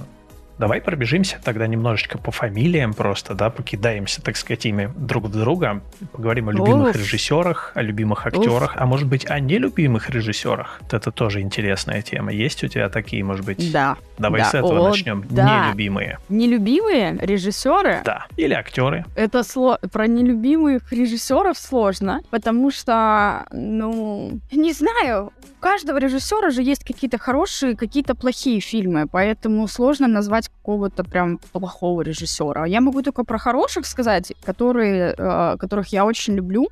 [0.59, 5.83] Давай пробежимся тогда немножечко по фамилиям просто, да, покидаемся, так сказать, ими друг в друга.
[6.13, 6.97] Поговорим о любимых Уф.
[6.97, 8.77] режиссерах, о любимых актерах, Уф.
[8.77, 10.79] а может быть, о нелюбимых режиссерах.
[10.81, 12.33] Вот это тоже интересная тема.
[12.33, 13.73] Есть у тебя такие, может быть?
[13.73, 13.97] Да.
[14.19, 14.51] Давай да.
[14.51, 15.25] с этого О, начнем.
[15.29, 15.67] Да.
[15.67, 16.19] Нелюбимые.
[16.29, 18.03] Нелюбимые режиссеры?
[18.05, 18.27] Да.
[18.37, 19.05] Или актеры.
[19.17, 19.79] Это сло...
[19.93, 25.33] про нелюбимых режиссеров сложно, потому что, ну, не знаю,
[25.65, 32.03] каждого режиссера же есть какие-то хорошие, какие-то плохие фильмы, поэтому сложно назвать какого-то прям плохого
[32.03, 32.67] режиссера.
[32.67, 36.69] Я могу только про хороших сказать, которые, э, которых я очень люблю.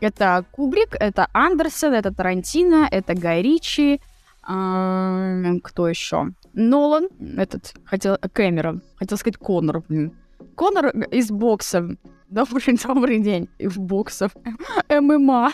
[0.00, 4.00] Это Кубрик, это Андерсон, это Тарантино, это Гай Ричи,
[4.48, 6.28] э, кто еще?
[6.52, 10.12] Нолан, этот, хотел, Кэмерон, хотел сказать Коннор, блин.
[10.54, 11.88] Коннор из бокса.
[12.28, 13.48] Добрый, добрый день.
[13.58, 14.30] Из боксов.
[14.88, 15.52] ММА.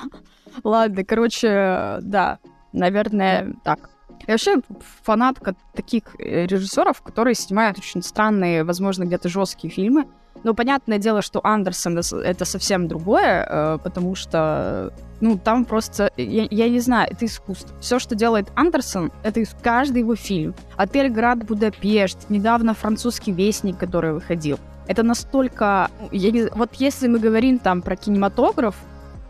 [0.63, 2.39] Ладно, короче, да,
[2.75, 3.91] наверное, так.
[4.27, 4.61] Я вообще
[5.03, 10.07] фанатка таких э, режиссеров, которые снимают очень странные, возможно, где-то жесткие фильмы.
[10.43, 16.47] Но понятное дело, что Андерсон это совсем другое, э, потому что, ну, там просто, я,
[16.51, 17.79] я не знаю, это искусство.
[17.81, 20.55] Все, что делает Андерсон, это каждый его фильм.
[20.77, 24.59] Отель Град Будапешт, недавно французский вестник, который выходил.
[24.87, 25.91] Это настолько...
[26.13, 26.49] Я не...
[26.55, 28.77] Вот если мы говорим там про кинематограф,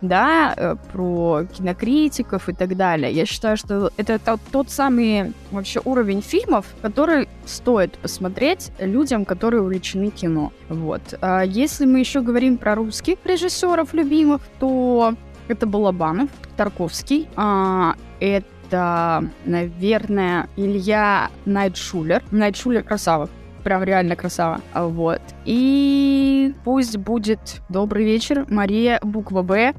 [0.08, 3.12] да, э, про кинокритиков и так далее.
[3.12, 4.18] Я считаю, что это
[4.50, 10.52] тот, самый вообще уровень фильмов, который стоит посмотреть людям, которые увлечены кино.
[10.68, 11.02] Вот.
[11.20, 15.14] А если мы еще говорим про русских режиссеров любимых, то
[15.48, 22.22] это Балабанов, Тарковский, а, это, наверное, Илья Найтшулер.
[22.30, 23.28] Найтшулер красава
[23.64, 24.60] прям реально красава.
[24.74, 25.20] Вот.
[25.44, 29.74] И пусть будет добрый вечер, Мария, буква Б.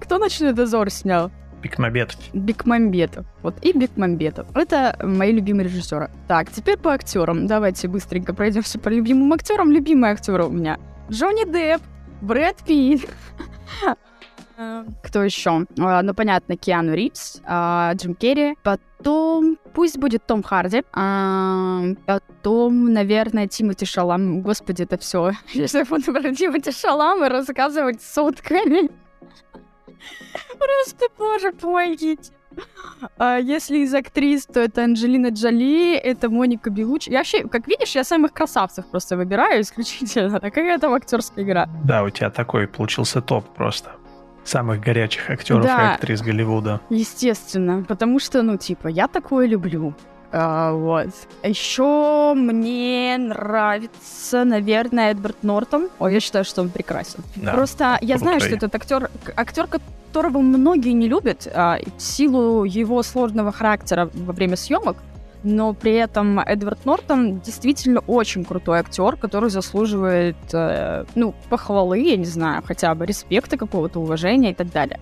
[0.00, 1.32] Кто «Ночной дозор» снял?
[1.62, 2.20] Бекмамбетов.
[2.32, 3.26] Бекмамбетов.
[3.42, 4.46] Вот, и Бекмамбетов.
[4.54, 6.10] Это мои любимые режиссеры.
[6.28, 7.48] Так, теперь по актерам.
[7.48, 9.72] Давайте быстренько пройдемся по любимым актерам.
[9.72, 10.78] Любимые актеры у меня.
[11.10, 11.82] Джонни Депп,
[12.20, 13.08] Брэд Питт,
[15.02, 15.66] кто еще?
[15.78, 18.56] А, ну, понятно, Киану Ривз, а, Джим Керри.
[18.98, 20.82] Потом пусть будет Том Харди.
[20.92, 24.42] А, потом, наверное, Тимоти Шалам.
[24.42, 25.32] Господи, это все.
[25.52, 28.90] Если я буду про Тимоти Шалам рассказывать сутками.
[30.58, 32.32] Просто, боже, помогите.
[33.18, 37.10] А если из актрис, то это Анджелина Джоли, это Моника Белучи.
[37.10, 40.40] Я вообще, как видишь, я самых красавцев просто выбираю исключительно.
[40.40, 41.68] Какая там актерская игра?
[41.84, 43.92] Да, у тебя такой получился топ просто
[44.48, 46.80] самых горячих актеров да, и актрис Голливуда.
[46.90, 49.94] Естественно, потому что, ну, типа, я такое люблю.
[50.30, 51.08] А, вот.
[51.42, 55.88] Еще мне нравится, наверное, Эдвард Нортон.
[55.98, 57.20] О, я считаю, что он прекрасен.
[57.36, 62.64] Да, Просто я знаю, что этот актер, актер, которого многие не любят, а, в силу
[62.64, 64.96] его сложного характера во время съемок
[65.42, 72.16] но при этом Эдвард Нортон действительно очень крутой актер, который заслуживает, э, ну, похвалы, я
[72.16, 74.98] не знаю, хотя бы респекта какого-то, уважения и так далее.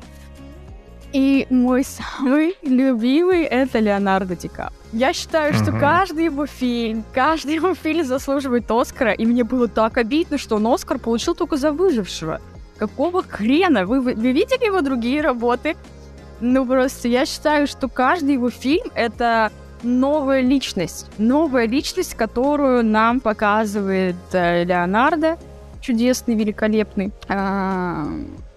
[1.12, 4.72] И мой самый любимый— это Леонардо Ди Кап.
[4.92, 5.81] Я считаю, что mm-hmm.
[5.81, 10.66] каждый его фильм, каждый его фильм заслуживает Оскара, и мне было так обидно, что он
[10.66, 12.40] Оскар получил только за «Выжившего».
[12.79, 13.87] Какого хрена?
[13.87, 15.77] Вы, вы, вы видели его другие работы?
[16.40, 19.51] Ну, просто я считаю, что каждый его фильм— это
[19.83, 21.07] новая личность.
[21.19, 25.39] Новая личность, которую нам показывает э, Леонардо,
[25.81, 27.12] чудесный, великолепный.
[27.29, 28.07] А,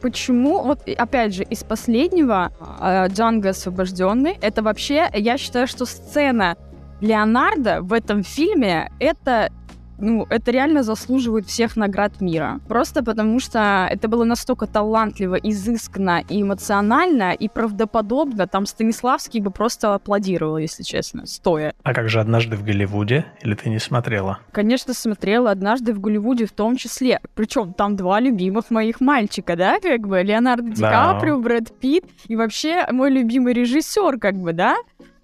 [0.02, 0.64] почему?
[0.64, 6.58] Вот, опять же, из последнего а, Джанго освобожденный, это вообще, я считаю, что сцена
[7.02, 9.52] Леонардо в этом фильме это
[10.00, 12.60] ну, это реально заслуживает всех наград мира.
[12.68, 18.48] Просто потому что это было настолько талантливо, изысканно и эмоционально, и правдоподобно.
[18.48, 21.74] Там Станиславский бы просто аплодировал, если честно, стоя.
[21.84, 23.26] А как же «Однажды в Голливуде»?
[23.42, 24.40] Или ты не смотрела?
[24.52, 27.20] Конечно, смотрела «Однажды в Голливуде» в том числе.
[27.36, 31.42] Причем там два любимых моих мальчика, да, как бы, Леонардо Ди Каприо, да.
[31.42, 34.78] Брэд Питт, и вообще мой любимый режиссер, как бы, да,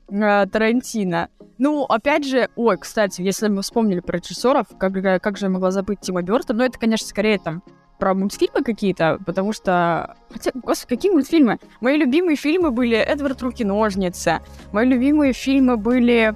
[0.07, 1.29] Тарантино.
[1.57, 5.71] Ну, опять же, ой, кстати, если мы вспомнили про режиссеров, как, как же я могла
[5.71, 7.63] забыть Тима Бёртона, ну, это, конечно, скорее там
[7.97, 10.15] про мультфильмы какие-то, потому что...
[10.29, 11.59] Хотя, господи, какие мультфильмы?
[11.79, 14.41] Мои любимые фильмы были «Эдвард Руки-ножницы»,
[14.73, 16.35] мои любимые фильмы были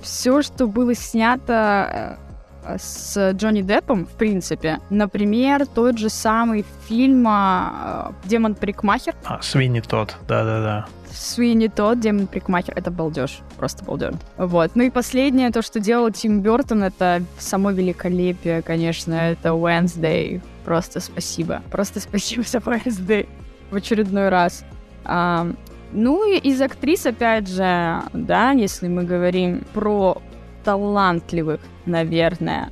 [0.00, 2.18] все, что было снято
[2.64, 4.80] э, с Джонни Деппом, в принципе.
[4.90, 9.14] Например, тот же самый фильм э, «Демон Парикмахер».
[9.24, 10.86] А, Свинни тот, да-да-да.
[11.14, 14.14] Суини Тодд, Демон Прикмахер, это балдеж, просто балдеж.
[14.36, 14.72] Вот.
[14.74, 20.42] Ну и последнее, то, что делал Тим Бертон, это само великолепие, конечно, это Wednesday.
[20.64, 21.62] Просто спасибо.
[21.70, 23.28] Просто спасибо за Wednesday
[23.70, 24.64] в очередной раз.
[25.04, 25.46] А,
[25.92, 30.20] ну и из актрис, опять же, да, если мы говорим про
[30.64, 32.70] талантливых, наверное,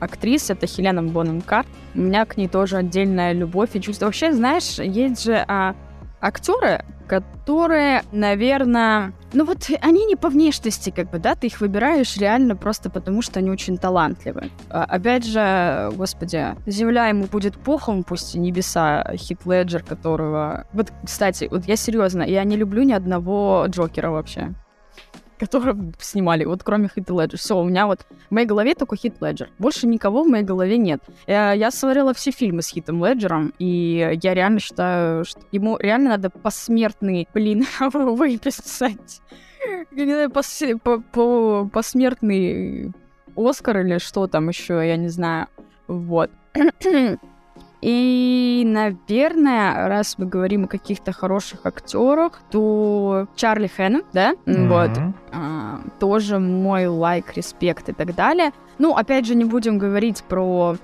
[0.00, 1.68] актрис, это Хелена Бонем Карт.
[1.94, 4.06] У меня к ней тоже отдельная любовь и чувство.
[4.06, 5.74] Вообще, знаешь, есть же а,
[6.20, 12.16] актеры, которые, наверное, ну вот они не по внешности, как бы, да, ты их выбираешь
[12.16, 14.50] реально просто потому, что они очень талантливы.
[14.70, 20.66] А, опять же, господи, земля ему будет похом, пусть и небеса, Хит Леджер, которого...
[20.72, 24.54] Вот, кстати, вот я серьезно, я не люблю ни одного Джокера вообще
[25.48, 27.38] которого снимали, вот кроме Хит Леджер.
[27.38, 29.50] Все, у меня вот в моей голове только Хит Леджер.
[29.58, 31.02] Больше никого в моей голове нет.
[31.26, 36.10] Я, я смотрела все фильмы с Хитом Леджером, и я реально считаю, что ему реально
[36.10, 39.20] надо посмертный, блин, выписать.
[39.92, 42.92] Я не знаю, пос, по, по, посмертный
[43.36, 45.48] Оскар или что там еще, я не знаю.
[45.86, 46.30] Вот.
[47.84, 54.68] И, наверное, раз мы говорим о каких-то хороших актерах, то Чарли Хэннон, да, mm-hmm.
[54.68, 58.52] вот, а, тоже мой лайк, респект и так далее.
[58.78, 60.78] Ну, опять же, не будем говорить про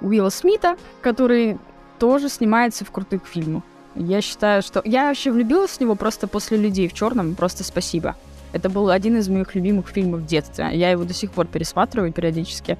[0.00, 1.58] Уилла Смита, который
[1.98, 3.62] тоже снимается в крутых фильмах.
[3.94, 4.80] Я считаю, что...
[4.86, 8.16] Я вообще влюбилась в него просто после «Людей в черном», просто спасибо.
[8.54, 10.70] Это был один из моих любимых фильмов в детстве.
[10.72, 12.78] Я его до сих пор пересматриваю периодически.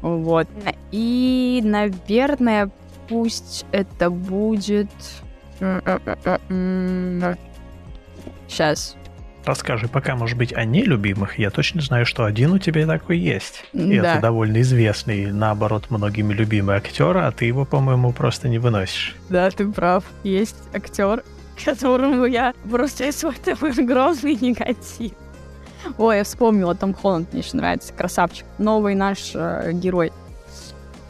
[0.00, 0.48] Вот.
[0.90, 2.70] И, наверное,
[3.10, 4.88] пусть это будет...
[8.48, 8.96] Сейчас.
[9.44, 11.38] Расскажи пока, может быть, о нелюбимых.
[11.38, 13.64] Я точно знаю, что один у тебя такой есть.
[13.72, 14.12] И Да.
[14.14, 19.16] это довольно известный, наоборот, многими любимый актер, а ты его, по-моему, просто не выносишь.
[19.28, 20.04] Да, ты прав.
[20.24, 21.24] Есть актер,
[21.64, 25.12] которому я просто испытываю огромный негатив.
[25.96, 28.44] Ой, я вспомнила, Том Холланд мне еще нравится, красавчик.
[28.58, 30.12] Новый наш э, герой.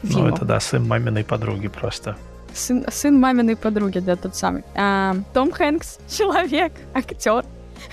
[0.03, 2.15] Ну, это да, сын маминой подруги просто.
[2.53, 4.63] Сын, сын маминой подруги, да, тот самый.
[4.75, 7.45] А, Том Хэнкс, человек, актер,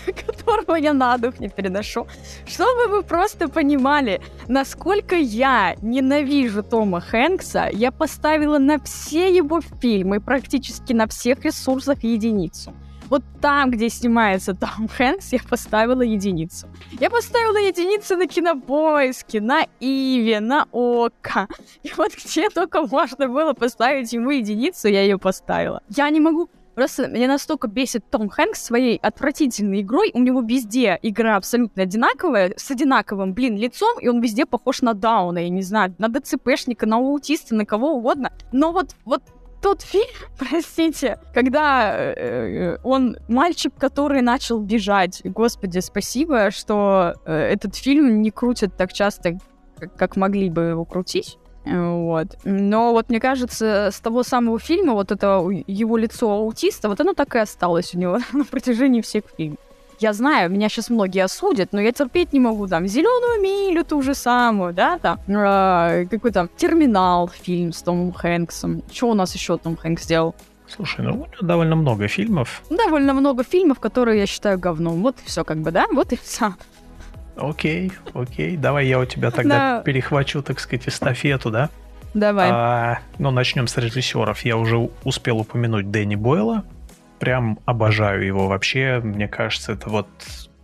[0.26, 2.06] которого я на дух не переношу.
[2.46, 10.20] Чтобы вы просто понимали, насколько я ненавижу Тома Хэнкса, я поставила на все его фильмы,
[10.20, 12.74] практически на всех ресурсах единицу.
[13.08, 16.66] Вот там, где снимается Том Хэнкс, я поставила единицу.
[17.00, 21.48] Я поставила единицу на Кинопоиске, на Иве, на Ока.
[21.82, 25.82] И вот где только можно было поставить ему единицу, я ее поставила.
[25.88, 26.48] Я не могу
[26.78, 30.12] Просто меня настолько бесит Том Хэнкс своей отвратительной игрой.
[30.14, 34.94] У него везде игра абсолютно одинаковая, с одинаковым, блин, лицом, и он везде похож на
[34.94, 38.32] Дауна, я не знаю, на ДЦПшника, на аутиста, на кого угодно.
[38.52, 39.24] Но вот, вот
[39.60, 40.06] тот фильм,
[40.38, 45.20] простите, когда э, э, он мальчик, который начал бежать.
[45.24, 49.38] Господи, спасибо, что э, этот фильм не крутят так часто,
[49.78, 51.38] как, как могли бы его крутить.
[51.64, 52.38] Э, Вот.
[52.44, 57.14] Но вот мне кажется, с того самого фильма, вот это его лицо аутиста, вот оно
[57.14, 59.58] так и осталось у него на протяжении всех фильмов.
[60.00, 64.00] Я знаю, меня сейчас многие осудят, но я терпеть не могу там зеленую милю ту
[64.02, 68.82] же самую, да, там э, какой там терминал фильм с Томом Хэнксом.
[68.92, 70.36] Что у нас еще Том Хэнкс сделал?
[70.68, 72.62] Слушай, ну у него довольно много фильмов.
[72.70, 75.02] Довольно много фильмов, которые я считаю говном.
[75.02, 75.86] Вот и все, как бы, да?
[75.92, 76.54] Вот и все.
[77.36, 78.56] Окей, окей.
[78.56, 79.82] Давай я у тебя тогда Да.
[79.82, 81.70] перехвачу, так сказать, эстафету, да?
[82.14, 82.50] Давай.
[82.50, 84.40] А, ну, начнем с режиссеров.
[84.42, 86.64] Я уже успел упомянуть Дэнни Бойла.
[87.18, 89.00] Прям обожаю его вообще.
[89.02, 90.08] Мне кажется, это вот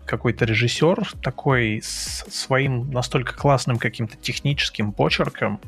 [0.06, 5.60] какой-то режиссер такой с своим настолько классным каким-то техническим почерком,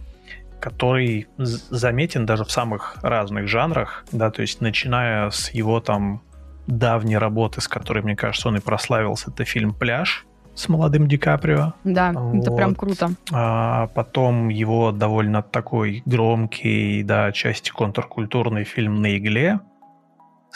[0.60, 6.22] который заметен даже в самых разных жанрах, да, то есть начиная с его там
[6.66, 11.18] давней работы, с которой, мне кажется, он и прославился, это фильм «Пляж» с молодым Ди
[11.18, 11.74] Каприо.
[11.84, 12.78] да, это прям вот.
[12.78, 13.10] круто.
[13.30, 19.60] А потом его довольно такой громкий, да, части контркультурный фильм «На игле»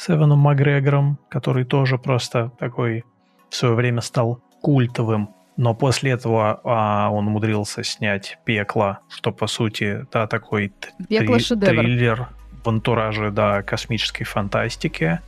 [0.01, 3.05] с Эваном Макгрегором, который тоже просто такой
[3.51, 5.28] в свое время стал культовым.
[5.59, 10.72] Но после этого а, он умудрился снять «Пекло», что, по сути, да, такой
[11.07, 11.82] Пекло три- шедевр.
[11.82, 12.28] триллер
[12.64, 15.20] в антураже, да, космической фантастики.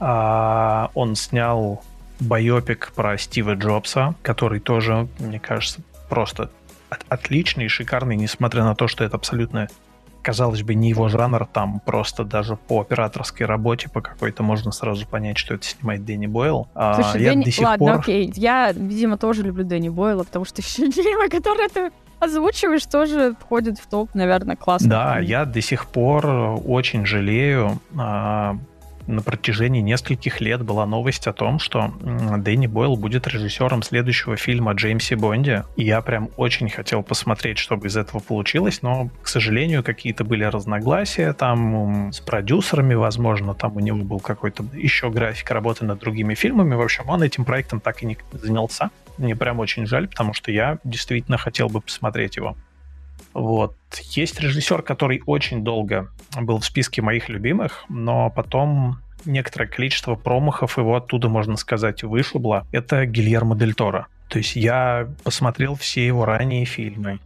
[0.00, 1.84] А, он снял
[2.18, 6.50] байопик про Стива Джобса, который тоже, мне кажется, просто
[6.90, 9.68] от- отличный и шикарный, несмотря на то, что это абсолютно,
[10.28, 15.06] казалось бы, не его жанр, там просто даже по операторской работе по какой-то можно сразу
[15.06, 16.68] понять, что это снимает Дэнни Бойл.
[16.74, 17.44] А, Слушай, я Дэнни...
[17.44, 18.00] до сих Ладно, пор...
[18.00, 18.30] окей.
[18.36, 23.78] Я, видимо, тоже люблю Дэнни Бойла, потому что все фильмы, которые ты озвучиваешь, тоже входят
[23.78, 24.90] в топ, наверное, классно.
[24.90, 27.80] Да, я до сих пор очень жалею.
[29.08, 34.72] На протяжении нескольких лет была новость о том, что Дэнни Бойл будет режиссером следующего фильма
[34.72, 35.64] о Джеймсе Бонде.
[35.76, 40.44] И я прям очень хотел посмотреть, что из этого получилось, но, к сожалению, какие-то были
[40.44, 46.34] разногласия там с продюсерами, возможно, там у него был какой-то еще график работы над другими
[46.34, 46.74] фильмами.
[46.74, 48.90] В общем, он этим проектом так и не занялся.
[49.16, 52.56] Мне прям очень жаль, потому что я действительно хотел бы посмотреть его.
[53.34, 53.76] Вот.
[54.10, 56.10] Есть режиссер, который очень долго
[56.40, 62.66] был в списке моих любимых, но потом некоторое количество промахов его оттуда, можно сказать, вышибло.
[62.72, 64.06] Это Гильермо Дель Торо.
[64.28, 67.20] То есть я посмотрел все его ранние фильмы.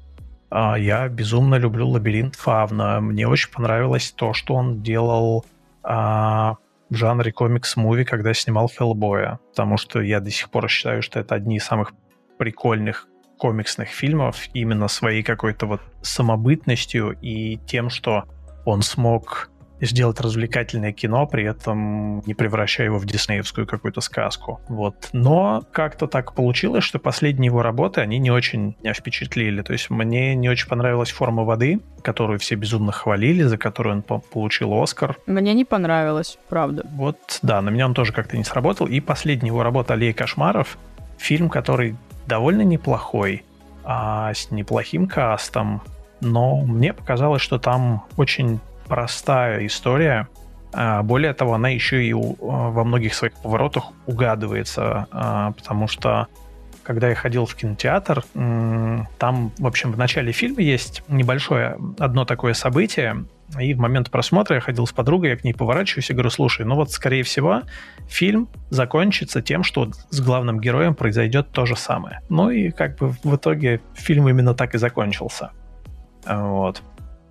[0.51, 3.01] А, Я безумно люблю «Лабиринт Фавна».
[3.01, 5.45] Мне очень понравилось то, что он делал
[5.83, 6.57] а,
[6.91, 9.41] в жанре комикс-муви, когда снимал «Хеллбоя».
[9.51, 11.93] Потому что я до сих пор считаю, что это одни из самых
[12.39, 13.09] прикольных
[13.43, 18.23] комиксных фильмов именно своей какой-то вот самобытностью и тем, что
[18.65, 24.61] он смог сделать развлекательное кино, при этом не превращая его в диснеевскую какую-то сказку.
[24.69, 25.09] Вот.
[25.13, 29.63] Но как-то так получилось, что последние его работы, они не очень меня впечатлили.
[29.63, 34.03] То есть мне не очень понравилась «Форма воды», которую все безумно хвалили, за которую он
[34.03, 35.17] по- получил «Оскар».
[35.27, 36.87] Мне не понравилось, правда.
[36.95, 38.87] Вот, да, на меня он тоже как-то не сработал.
[38.87, 40.79] И последняя его работа «Аллея кошмаров»,
[41.19, 43.45] фильм, который довольно неплохой,
[43.85, 45.83] а с неплохим кастом,
[46.21, 50.29] но мне показалось, что там очень простая история.
[50.73, 56.29] А, Более того, она еще и а, во многих своих поворотах угадывается, а, потому что
[56.83, 62.55] когда я ходил в кинотеатр, там, в общем, в начале фильма есть небольшое одно такое
[62.55, 63.25] событие,
[63.61, 66.65] И в момент просмотра я ходил с подругой, я к ней поворачиваюсь и говорю, слушай,
[66.65, 67.63] ну вот, скорее всего,
[68.07, 72.21] фильм закончится тем, что с главным героем произойдет то же самое.
[72.29, 75.51] Ну и как бы в итоге фильм именно так и закончился.
[76.27, 76.83] Вот.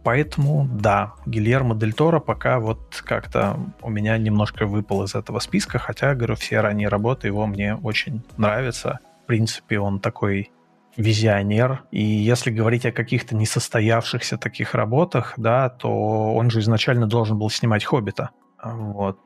[0.03, 5.77] Поэтому, да, Гильермо Дель Торо пока вот как-то у меня немножко выпал из этого списка,
[5.77, 8.99] хотя, говорю, все ранние работы его мне очень нравятся.
[9.23, 10.51] В принципе, он такой
[10.97, 11.83] визионер.
[11.91, 17.49] И если говорить о каких-то несостоявшихся таких работах, да, то он же изначально должен был
[17.49, 18.31] снимать «Хоббита».
[18.63, 19.19] Вот.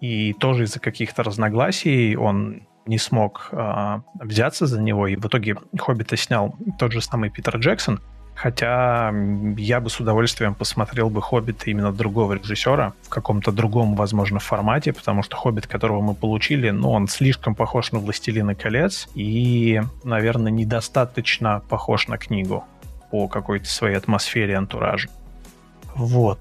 [0.00, 5.56] И тоже из-за каких-то разногласий он не смог э, взяться за него, и в итоге
[5.78, 8.00] «Хоббита» снял тот же самый Питер Джексон,
[8.34, 9.12] Хотя
[9.56, 14.92] я бы с удовольствием посмотрел бы «Хоббит» именно другого режиссера в каком-то другом, возможно, формате,
[14.92, 20.50] потому что «Хоббит», которого мы получили, ну, он слишком похож на «Властелина колец» и, наверное,
[20.50, 22.64] недостаточно похож на книгу
[23.10, 25.08] по какой-то своей атмосфере антуража.
[25.94, 26.40] Вот.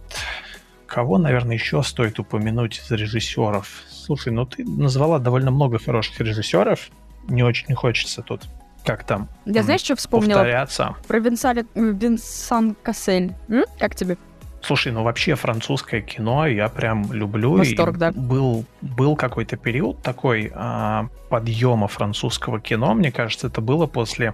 [0.87, 3.83] Кого, наверное, еще стоит упомянуть из режиссеров?
[3.89, 6.89] Слушай, ну ты назвала довольно много хороших режиссеров.
[7.29, 8.41] Не очень хочется тут
[8.83, 9.29] как там?
[9.45, 10.39] Я знаешь, что вспомнила?
[10.39, 10.95] Повторяться.
[11.07, 11.65] Про Винсали...
[11.75, 13.33] Винсан Кассель.
[13.47, 13.63] М?
[13.79, 14.17] Как тебе?
[14.61, 17.57] Слушай, ну вообще французское кино я прям люблю.
[17.57, 18.11] Восторг, и да.
[18.13, 22.93] Был, был какой-то период такой а, подъема французского кино.
[22.93, 24.33] Мне кажется, это было после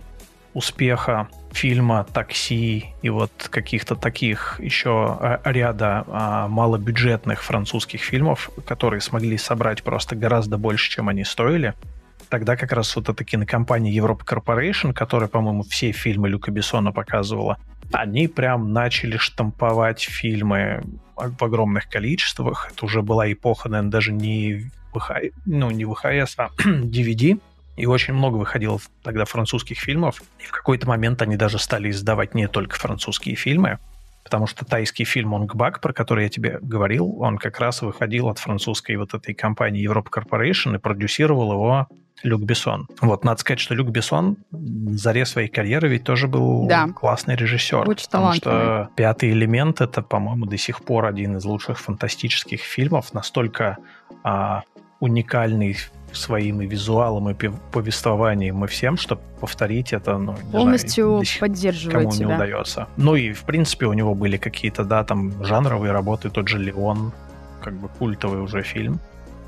[0.54, 9.02] успеха фильма «Такси» и вот каких-то таких еще а, ряда а, малобюджетных французских фильмов, которые
[9.02, 11.74] смогли собрать просто гораздо больше, чем они стоили
[12.30, 17.58] тогда как раз вот эта кинокомпания Европа Корпорейшн, которая, по-моему, все фильмы Люка Бессона показывала,
[17.92, 20.84] они прям начали штамповать фильмы
[21.16, 22.72] в огромных количествах.
[22.72, 27.40] Это уже была эпоха, наверное, даже не, VH, ну, не ВХС, а DVD.
[27.78, 30.22] И очень много выходило тогда французских фильмов.
[30.40, 33.80] И в какой-то момент они даже стали издавать не только французские фильмы,
[34.24, 38.38] потому что тайский фильм «Онгбак», про который я тебе говорил, он как раз выходил от
[38.38, 41.88] французской вот этой компании Европа Корпорейшн и продюсировал его
[42.24, 42.88] Люк Бессон.
[43.02, 46.88] Вот, надо сказать, что Люк Бессон заре своей карьеры ведь тоже был да.
[46.88, 47.88] классный режиссер.
[47.88, 53.14] Очень потому что «Пятый элемент»— это, по-моему, до сих пор один из лучших фантастических фильмов,
[53.14, 53.78] настолько
[54.24, 54.64] а,
[55.00, 55.78] уникальный
[56.12, 57.36] своим и визуалом, и
[57.72, 62.26] повествованием, и всем, чтобы повторить это, ну, не Полностью знаю, поддерживаю кому тебя.
[62.26, 62.88] не удается.
[62.98, 67.14] Ну и, в принципе, у него были какие-то, да, там, жанровые работы, тот же «Леон»,
[67.62, 69.00] как бы культовый уже фильм.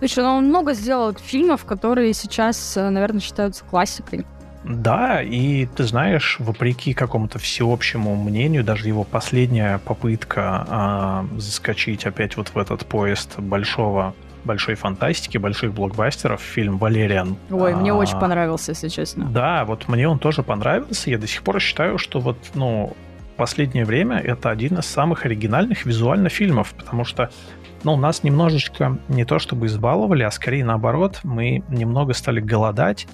[0.01, 4.25] Слушай, ну он много сделал фильмов, которые сейчас, э, наверное, считаются классикой.
[4.63, 12.35] Да, и ты знаешь, вопреки какому-то всеобщему мнению, даже его последняя попытка а, заскочить опять
[12.35, 17.37] вот в этот поезд большого большой фантастики, больших блокбастеров, фильм «Валериан».
[17.51, 19.25] Ой, а, мне очень понравился, если честно.
[19.25, 21.11] Да, вот мне он тоже понравился.
[21.11, 22.95] Я до сих пор считаю, что вот, ну,
[23.41, 27.31] последнее время это один из самых оригинальных визуально фильмов, потому что
[27.83, 33.07] ну, нас немножечко не то чтобы избаловали, а скорее наоборот, мы немного стали голодать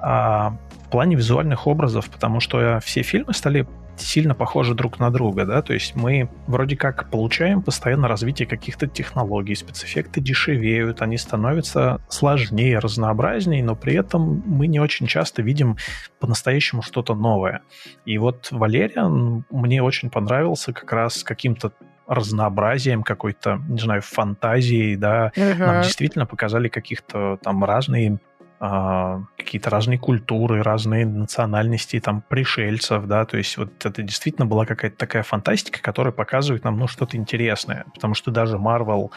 [0.00, 0.56] а,
[0.86, 5.62] в плане визуальных образов, потому что все фильмы стали сильно похожи друг на друга, да,
[5.62, 12.78] то есть мы вроде как получаем постоянно развитие каких-то технологий, спецэффекты дешевеют, они становятся сложнее,
[12.78, 15.76] разнообразнее, но при этом мы не очень часто видим
[16.20, 17.62] по-настоящему что-то новое.
[18.04, 21.72] И вот Валериан мне очень понравился как раз каким-то
[22.14, 25.58] разнообразием какой-то, не знаю, фантазией, да, uh-huh.
[25.58, 28.18] нам действительно показали каких-то там разные
[28.64, 34.66] а, какие-то разные культуры, разные национальности, там, пришельцев, да, то есть вот это действительно была
[34.66, 39.10] какая-то такая фантастика, которая показывает нам, ну, что-то интересное, потому что даже Marvel,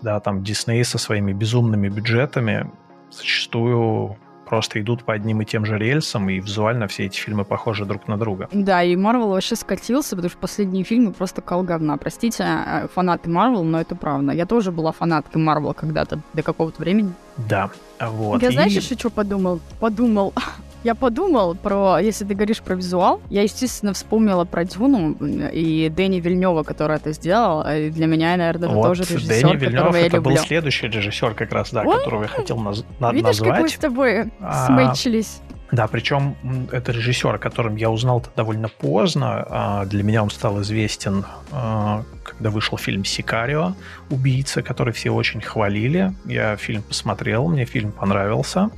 [0.00, 2.70] да, там, Disney со своими безумными бюджетами
[3.10, 7.84] зачастую просто идут по одним и тем же рельсам, и визуально все эти фильмы похожи
[7.84, 8.48] друг на друга.
[8.52, 11.96] Да, и Марвел вообще скатился, потому что последние фильмы просто кал говна.
[11.96, 14.32] Простите, э, фанаты Марвел, но это правда.
[14.32, 17.12] Я тоже была фанаткой Марвел когда-то, до какого-то времени.
[17.36, 17.70] Да,
[18.00, 18.42] вот.
[18.42, 18.52] Я и...
[18.52, 19.60] знаешь еще что подумал?
[19.80, 20.32] Подумал.
[20.84, 25.12] Я подумал про, если ты говоришь про визуал, я, естественно, вспомнила про Дюну
[25.50, 27.66] и Дэнни Вильнева, который это сделал.
[27.66, 30.36] И для меня, наверное, это вот, тоже режиссер, Дэнни Вильнев это люблю.
[30.36, 33.50] был следующий режиссер как раз, да, О, которого я хотел наз- Видишь, назвать.
[33.50, 35.40] как мы с тобой а, смычились.
[35.72, 36.36] Да, причем
[36.70, 39.46] это режиссер, о котором я узнал довольно поздно.
[39.48, 43.72] А, для меня он стал известен, а, когда вышел фильм «Сикарио.
[44.10, 46.12] Убийца», который все очень хвалили.
[46.26, 48.68] Я фильм посмотрел, мне фильм понравился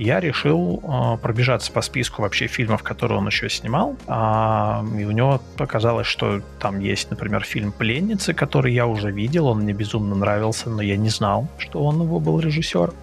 [0.00, 3.96] я решил э, пробежаться по списку вообще фильмов, которые он еще снимал.
[4.06, 9.46] А, и у него показалось, что там есть, например, фильм «Пленницы», который я уже видел,
[9.48, 12.94] он мне безумно нравился, но я не знал, что он его был режиссер.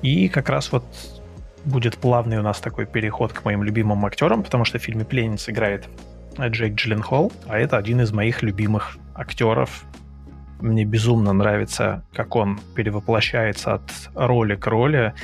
[0.00, 0.84] И как раз вот
[1.66, 5.52] будет плавный у нас такой переход к моим любимым актерам, потому что в фильме «Пленница»
[5.52, 5.86] играет
[6.38, 9.84] Джейк Джилленхол, а это один из моих любимых актеров
[10.60, 15.14] мне безумно нравится, как он перевоплощается от роли к роли.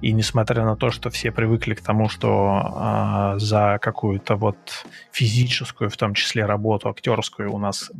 [0.00, 5.90] И несмотря на то, что все привыкли к тому, что э, за какую-то вот физическую,
[5.90, 7.90] в том числе работу актерскую, у нас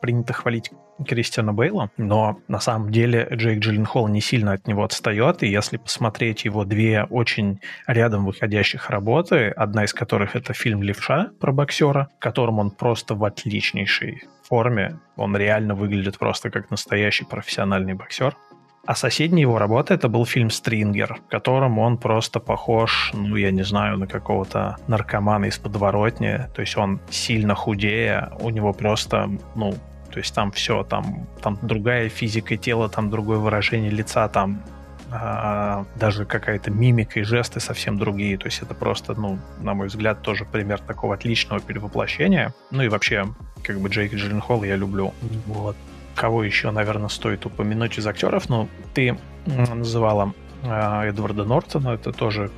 [0.00, 0.70] принято хвалить
[1.06, 5.76] Кристиана Бейла, но на самом деле Джейк Джилленхол не сильно от него отстает, и если
[5.76, 12.08] посмотреть его две очень рядом выходящих работы, одна из которых это фильм «Левша» про боксера,
[12.16, 18.36] в котором он просто в отличнейшей форме, он реально выглядит просто как настоящий профессиональный боксер.
[18.86, 23.50] А соседняя его работа это был фильм «Стрингер», в котором он просто похож, ну, я
[23.52, 26.48] не знаю, на какого-то наркомана из подворотни.
[26.54, 29.72] То есть он сильно худее, у него просто, ну,
[30.10, 34.62] то есть там все, там, там другая физика тела, там другое выражение лица, там
[35.12, 38.38] а, даже какая-то мимика и жесты совсем другие.
[38.38, 42.54] То есть это просто, ну, на мой взгляд, тоже пример такого отличного перевоплощения.
[42.70, 43.26] Ну и вообще,
[43.62, 45.12] как бы Джейк Джилленхол я люблю.
[45.46, 45.76] Вот.
[46.14, 48.48] Кого еще, наверное, стоит упомянуть из актеров?
[48.48, 50.32] Ну, ты называла
[50.62, 52.50] э, Эдварда Нортона, это тоже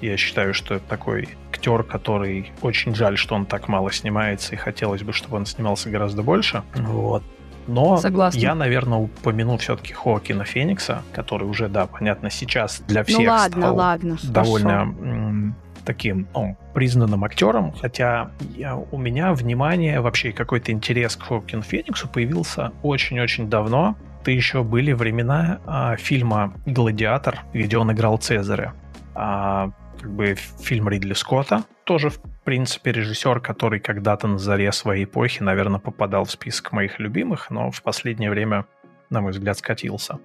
[0.00, 4.56] я считаю, что это такой актер, который очень жаль, что он так мало снимается, и
[4.56, 6.62] хотелось бы, чтобы он снимался гораздо больше.
[6.74, 7.22] Вот.
[7.68, 8.38] Но Согласна.
[8.38, 13.24] я, наверное, упомяну все-таки Хоакина Феникса, который уже, да, понятно, сейчас для ну всех ну,
[13.26, 15.54] ладно, стал ладно, довольно
[15.84, 22.08] таким ну, признанным актером, хотя я, у меня внимание, вообще какой-то интерес к Хоакину Фениксу
[22.08, 23.96] появился очень-очень давно.
[24.20, 28.74] Это еще были времена а, фильма «Гладиатор», где он играл Цезаря.
[29.14, 35.04] А, как бы фильм Ридли Скотта, тоже, в принципе, режиссер, который когда-то на заре своей
[35.04, 38.66] эпохи, наверное, попадал в список моих любимых, но в последнее время,
[39.10, 40.18] на мой взгляд, скатился.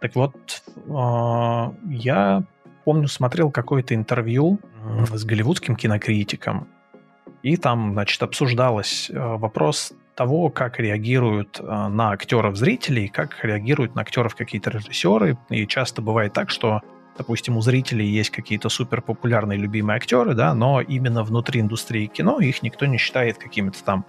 [0.00, 2.44] Так вот, а, я
[2.84, 4.60] помню, смотрел какое-то интервью
[5.12, 6.68] с голливудским кинокритиком,
[7.42, 13.94] и там, значит, обсуждалось а, вопрос того, как реагируют а, на актеров зрители, как реагируют
[13.94, 15.38] на актеров какие-то режиссеры.
[15.48, 16.82] И часто бывает так, что
[17.18, 22.40] допустим, у зрителей есть какие-то супер популярные любимые актеры, да, но именно внутри индустрии кино
[22.40, 24.04] их никто не считает какими-то там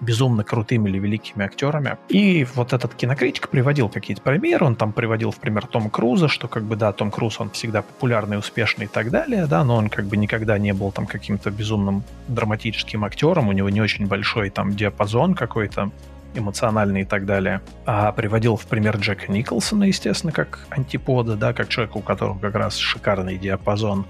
[0.00, 1.96] безумно крутыми или великими актерами.
[2.08, 6.48] И вот этот кинокритик приводил какие-то примеры, он там приводил в пример Тома Круза, что
[6.48, 9.88] как бы, да, Том Круз, он всегда популярный, успешный и так далее, да, но он
[9.88, 14.50] как бы никогда не был там каким-то безумным драматическим актером, у него не очень большой
[14.50, 15.90] там диапазон какой-то
[16.34, 17.60] эмоциональный и так далее.
[17.86, 22.54] А приводил в пример Джека Николсона, естественно, как антипода, да, как человека, у которого как
[22.54, 24.06] раз шикарный диапазон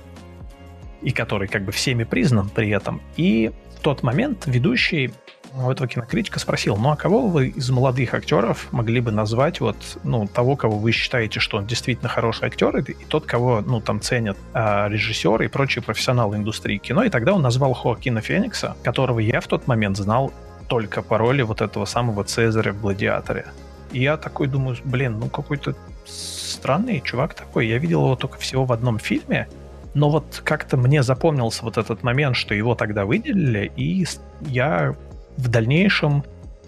[1.03, 3.01] и который как бы всеми признан при этом.
[3.16, 5.12] И в тот момент ведущий
[5.57, 9.77] у этого кинокритика спросил, ну а кого вы из молодых актеров могли бы назвать вот,
[10.03, 14.01] ну, того, кого вы считаете, что он действительно хороший актер, и, тот, кого, ну, там
[14.01, 19.20] ценят а, режиссеры и прочие профессионалы индустрии кино, и тогда он назвал Хоакина Феникса, которого
[19.20, 20.33] я в тот момент знал
[20.68, 23.46] только по роли вот этого самого Цезаря в «Гладиаторе».
[23.92, 25.74] И я такой думаю, блин, ну какой-то
[26.06, 27.68] странный чувак такой.
[27.68, 29.48] Я видел его только всего в одном фильме,
[29.94, 34.04] но вот как-то мне запомнился вот этот момент, что его тогда выделили, и
[34.40, 34.96] я
[35.36, 36.24] в дальнейшем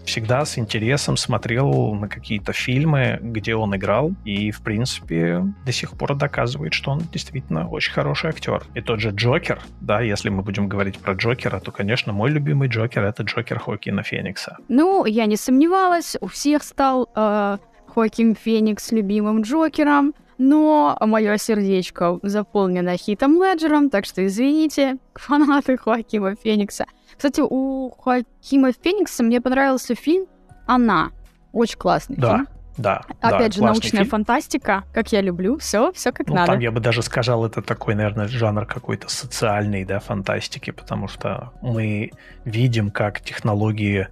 [0.07, 5.93] всегда с интересом смотрел на какие-то фильмы, где он играл, и, в принципе, до сих
[5.93, 8.63] пор доказывает, что он действительно очень хороший актер.
[8.75, 12.69] И тот же Джокер, да, если мы будем говорить про Джокера, то, конечно, мой любимый
[12.69, 14.57] Джокер— это Джокер Хокина Феникса.
[14.69, 17.59] Ну, я не сомневалась, у всех стал э,
[17.95, 26.37] Хокин Феникс любимым Джокером, но мое сердечко заполнено хитом Леджером, так что извините, фанаты Хоакима
[26.37, 26.87] Феникса.
[27.17, 30.27] Кстати, у Хоакима Феникса мне понравился фильм
[30.67, 31.11] «Она».
[31.53, 32.35] Очень классный да.
[32.35, 32.49] фильм.
[32.77, 34.11] Да, Опять да, же, научная фильм.
[34.11, 36.53] фантастика, как я люблю, все, все как ну, надо.
[36.53, 41.53] Там я бы даже сказал, это такой, наверное, жанр какой-то социальной, да, фантастики, потому что
[41.63, 42.11] мы
[42.45, 44.09] видим, как технологии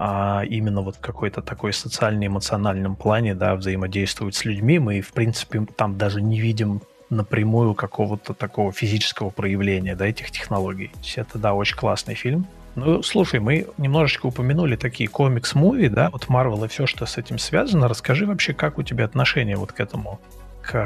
[0.00, 4.78] а именно вот в какой-то такой социально-эмоциональном плане, да, взаимодействуют с людьми.
[4.78, 10.90] Мы, в принципе, там даже не видим напрямую какого-то такого физического проявления, да, этих технологий.
[11.16, 12.46] Это, да, очень классный фильм.
[12.74, 17.38] Ну, слушай, мы немножечко упомянули такие комикс-муви, да, вот Marvel и все, что с этим
[17.38, 17.88] связано.
[17.88, 20.20] Расскажи вообще, как у тебя отношение вот к этому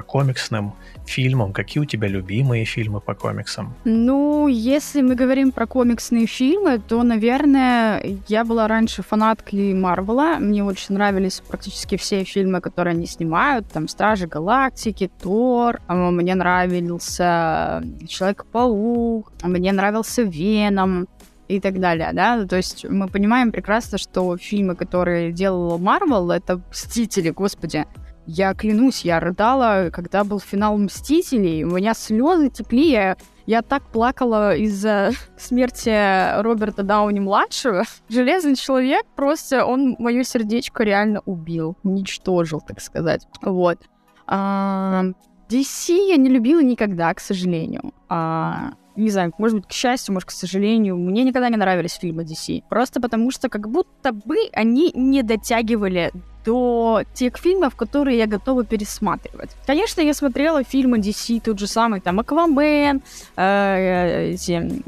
[0.06, 0.72] комиксным
[1.06, 1.52] фильмам?
[1.52, 3.74] Какие у тебя любимые фильмы по комиксам?
[3.84, 10.38] Ну, если мы говорим про комиксные фильмы, то, наверное, я была раньше фанаткой Марвела.
[10.38, 13.66] Мне очень нравились практически все фильмы, которые они снимают.
[13.72, 15.80] Там «Стражи Галактики», «Тор».
[15.86, 19.32] А мне нравился «Человек-паук».
[19.42, 21.08] А мне нравился «Веном»
[21.48, 26.62] и так далее, да, то есть мы понимаем прекрасно, что фильмы, которые делал Марвел, это
[26.70, 27.84] «Мстители», господи,
[28.26, 31.64] я клянусь, я рыдала, когда был финал «Мстителей».
[31.64, 33.16] У меня слезы текли, я
[33.46, 37.84] Я так плакала из-за смерти Роберта Дауни-младшего.
[38.08, 43.26] Железный человек просто, он мое сердечко реально убил, уничтожил, так сказать.
[43.42, 43.78] Вот.
[44.26, 45.04] А,
[45.48, 47.92] DC я не любила никогда, к сожалению.
[48.08, 52.22] А, не знаю, может быть, к счастью, может, к сожалению, мне никогда не нравились фильмы
[52.22, 52.62] DC.
[52.68, 56.12] Просто потому что как будто бы они не дотягивали
[56.44, 59.50] до тех фильмов, которые я готова пересматривать.
[59.66, 63.02] Конечно, я смотрела фильмы DC, тот же самый, там, Аквамен,
[63.36, 64.82] э, эти,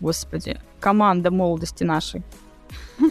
[0.00, 2.22] господи, команда молодости нашей.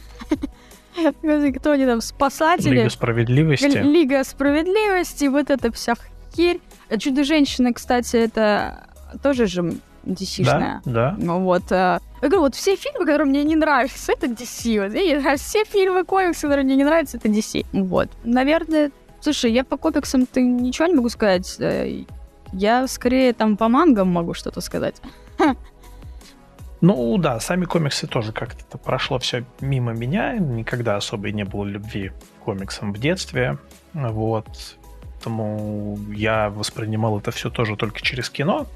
[1.59, 2.75] Кто они там, спасатели?
[2.75, 3.65] Лига справедливости.
[3.65, 5.95] Лига справедливости, вот эта вся
[6.35, 6.59] херь.
[6.97, 8.87] Чудо-женщина, кстати, это
[9.21, 9.73] тоже же
[10.05, 10.81] DC-шная.
[10.85, 11.15] Да, да.
[11.17, 11.71] Ну вот.
[11.71, 14.87] Э, я говорю, вот все фильмы, которые мне не нравятся, это DC.
[14.87, 17.65] Вот, и все фильмы комиксы, которые мне не нравятся, это DC.
[17.73, 18.09] Вот.
[18.23, 18.91] Наверное,
[19.21, 21.55] слушай, я по комиксам ты ничего не могу сказать.
[21.59, 22.03] Э,
[22.51, 25.01] я скорее там по мангам могу что-то сказать.
[26.81, 30.33] Ну да, сами комиксы тоже как-то прошло все мимо меня.
[30.33, 33.57] Никогда особо не было любви к комиксам в детстве.
[33.93, 34.77] Вот.
[35.23, 38.67] Поэтому я воспринимал это все тоже только через кино.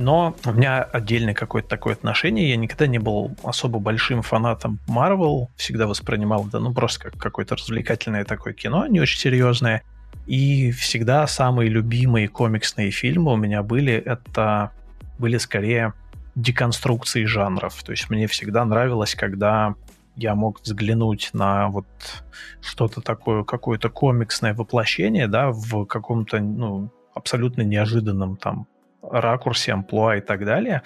[0.00, 2.48] Но у меня отдельное какое-то такое отношение.
[2.48, 5.48] Я никогда не был особо большим фанатом Marvel.
[5.56, 9.82] Всегда воспринимал это, ну, просто как какое-то развлекательное такое кино, не очень серьезное.
[10.26, 14.72] И всегда самые любимые комиксные фильмы у меня были, это
[15.18, 15.92] были скорее
[16.34, 17.82] деконструкции жанров.
[17.82, 19.74] То есть мне всегда нравилось, когда
[20.16, 21.86] я мог взглянуть на вот
[22.62, 28.66] что-то такое, какое-то комиксное воплощение, да, в каком-то, ну, абсолютно неожиданном там
[29.02, 30.82] ракурсе, амплуа и так далее.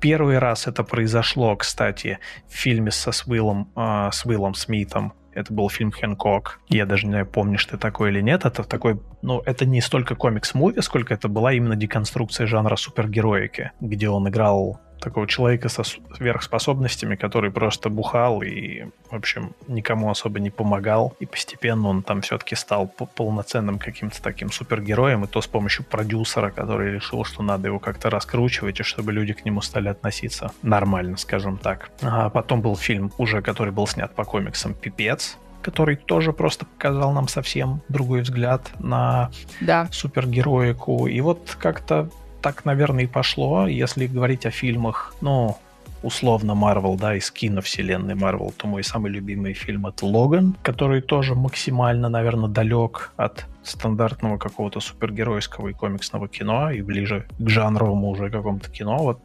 [0.00, 5.14] Первый раз это произошло, кстати, в фильме со Свиллом, э, с Уиллом Смитом.
[5.32, 6.60] Это был фильм «Хэнкок».
[6.68, 8.46] Я даже не помню, что такое или нет.
[8.46, 14.08] Это такой, ну, это не столько комикс-муви, сколько это была именно деконструкция жанра супергероики, где
[14.08, 20.50] он играл такого человека со сверхспособностями, который просто бухал и, в общем, никому особо не
[20.50, 21.14] помогал.
[21.20, 26.50] И постепенно он там все-таки стал полноценным каким-то таким супергероем, и то с помощью продюсера,
[26.50, 31.16] который решил, что надо его как-то раскручивать, и чтобы люди к нему стали относиться нормально,
[31.16, 31.90] скажем так.
[32.02, 37.12] А потом был фильм уже, который был снят по комиксам «Пипец», который тоже просто показал
[37.12, 39.30] нам совсем другой взгляд на
[39.60, 39.88] да.
[39.90, 41.08] супергероику.
[41.08, 42.08] И вот как-то
[42.46, 43.66] так, наверное, и пошло.
[43.66, 45.56] Если говорить о фильмах, ну,
[46.04, 51.34] условно Марвел, да, из киновселенной Марвел, то мой самый любимый фильм это Логан, который тоже
[51.34, 58.30] максимально, наверное, далек от стандартного какого-то супергеройского и комиксного кино и ближе к жанровому уже
[58.30, 58.98] какому-то кино.
[58.98, 59.20] Вот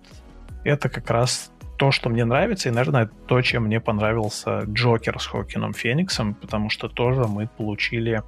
[0.64, 5.28] это как раз то, что мне нравится, и, наверное, то, чем мне понравился Джокер с
[5.28, 8.24] Хокином Фениксом, потому что тоже мы получили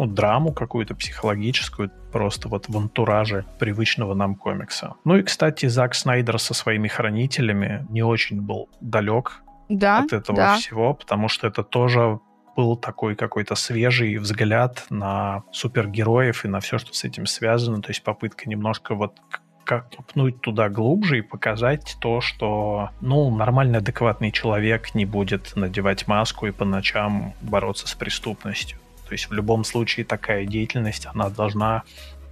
[0.00, 4.94] ну, драму какую-то психологическую, просто вот в антураже привычного нам комикса.
[5.04, 10.36] Ну и, кстати, Зак Снайдер со своими хранителями не очень был далек да, от этого
[10.36, 10.56] да.
[10.56, 12.18] всего, потому что это тоже
[12.56, 17.82] был такой какой-то свежий взгляд на супергероев и на все, что с этим связано.
[17.82, 19.20] То есть попытка немножко вот
[19.64, 26.08] как копнуть туда глубже и показать то, что, ну, нормальный, адекватный человек не будет надевать
[26.08, 28.78] маску и по ночам бороться с преступностью.
[29.10, 31.82] То есть в любом случае такая деятельность, она должна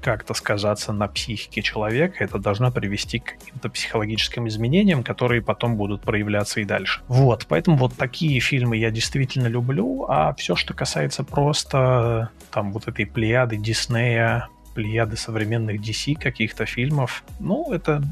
[0.00, 6.02] как-то сказаться на психике человека, это должно привести к каким-то психологическим изменениям, которые потом будут
[6.02, 7.00] проявляться и дальше.
[7.08, 12.86] Вот, поэтому вот такие фильмы я действительно люблю, а все, что касается просто там вот
[12.86, 18.04] этой плеяды Диснея, плеяды современных DC каких-то фильмов, ну, это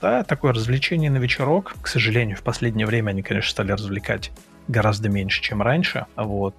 [0.00, 1.74] да, такое развлечение на вечерок.
[1.82, 4.32] К сожалению, в последнее время они, конечно, стали развлекать
[4.66, 6.06] гораздо меньше, чем раньше.
[6.16, 6.54] Вот.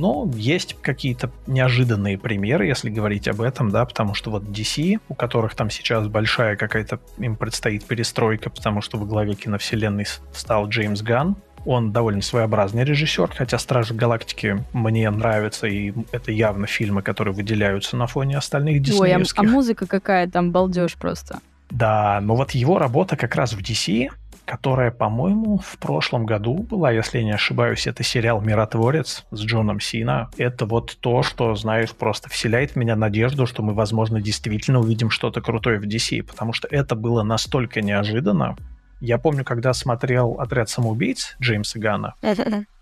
[0.00, 5.14] Но есть какие-то неожиданные примеры, если говорить об этом, да, потому что вот DC, у
[5.14, 11.02] которых там сейчас большая какая-то, им предстоит перестройка, потому что во главе киновселенной стал Джеймс
[11.02, 11.36] Ганн,
[11.66, 17.98] он довольно своеобразный режиссер, хотя «Стражи Галактики» мне нравятся, и это явно фильмы, которые выделяются
[17.98, 19.42] на фоне остальных диснеевских.
[19.42, 21.40] Ой, а, а музыка какая там, балдеж просто.
[21.68, 24.08] Да, но вот его работа как раз в DC,
[24.50, 29.78] которая, по-моему, в прошлом году была, если я не ошибаюсь, это сериал «Миротворец» с Джоном
[29.78, 30.28] Сина.
[30.38, 35.08] Это вот то, что, знаешь, просто вселяет в меня надежду, что мы, возможно, действительно увидим
[35.08, 38.56] что-то крутое в DC, потому что это было настолько неожиданно.
[39.00, 42.14] Я помню, когда смотрел «Отряд самоубийц» Джеймса Гана,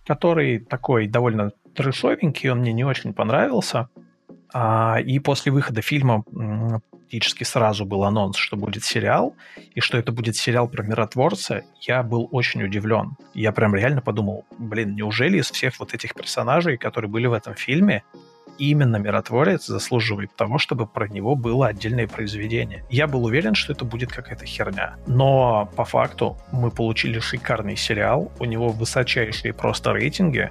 [0.07, 3.91] который такой довольно трешовенький, он мне не очень понравился.
[4.55, 6.25] А, и после выхода фильма
[7.09, 9.35] практически сразу был анонс, что будет сериал,
[9.75, 13.17] и что это будет сериал про миротворца, я был очень удивлен.
[13.33, 17.55] Я прям реально подумал, блин, неужели из всех вот этих персонажей, которые были в этом
[17.55, 18.03] фильме,
[18.59, 22.85] именно «Миротворец» заслуживает того, чтобы про него было отдельное произведение.
[22.91, 24.97] Я был уверен, что это будет какая-то херня.
[25.07, 30.51] Но по факту мы получили шикарный сериал, у него высочайшие просто рейтинги,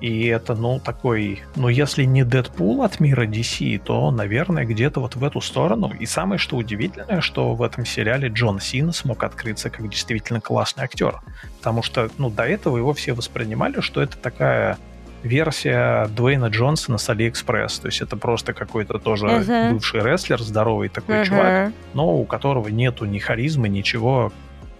[0.00, 5.16] и это, ну, такой, ну, если не Дэдпул от мира DC, то, наверное, где-то вот
[5.16, 5.92] в эту сторону.
[5.98, 10.84] И самое, что удивительное, что в этом сериале Джон Сина смог открыться как действительно классный
[10.84, 11.20] актер.
[11.58, 14.78] Потому что, ну, до этого его все воспринимали, что это такая
[15.24, 17.80] версия Дуэйна Джонсона с Алиэкспресс.
[17.80, 19.72] То есть это просто какой-то тоже uh-huh.
[19.72, 21.24] бывший рестлер, здоровый такой uh-huh.
[21.24, 24.32] чувак, но у которого нету ни харизмы, ничего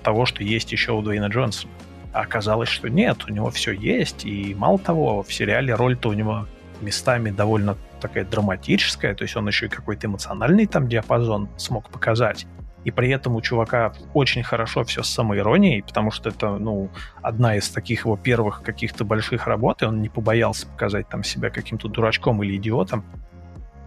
[0.05, 1.73] того, что есть еще у Дуэйна Джонсона.
[2.13, 6.13] А оказалось, что нет, у него все есть, и мало того, в сериале роль-то у
[6.13, 6.47] него
[6.81, 12.47] местами довольно такая драматическая, то есть он еще и какой-то эмоциональный там диапазон смог показать.
[12.85, 16.91] И при этом у чувака очень хорошо все с самоиронией, потому что это, ну,
[17.21, 21.51] одна из таких его первых каких-то больших работ, и он не побоялся показать там себя
[21.51, 23.05] каким-то дурачком или идиотом.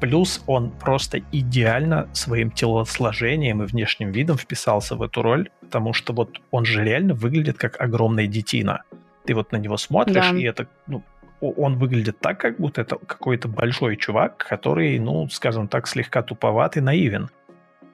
[0.02, 6.12] Плюс он просто идеально своим телосложением и внешним видом вписался в эту роль, потому что
[6.12, 8.82] вот он же реально выглядит как огромная детина.
[9.26, 10.36] Ты вот на него смотришь, да.
[10.36, 11.04] и это, ну,
[11.40, 16.78] он выглядит так, как будто это какой-то большой чувак, который, ну, скажем так, слегка туповат
[16.78, 17.30] и наивен.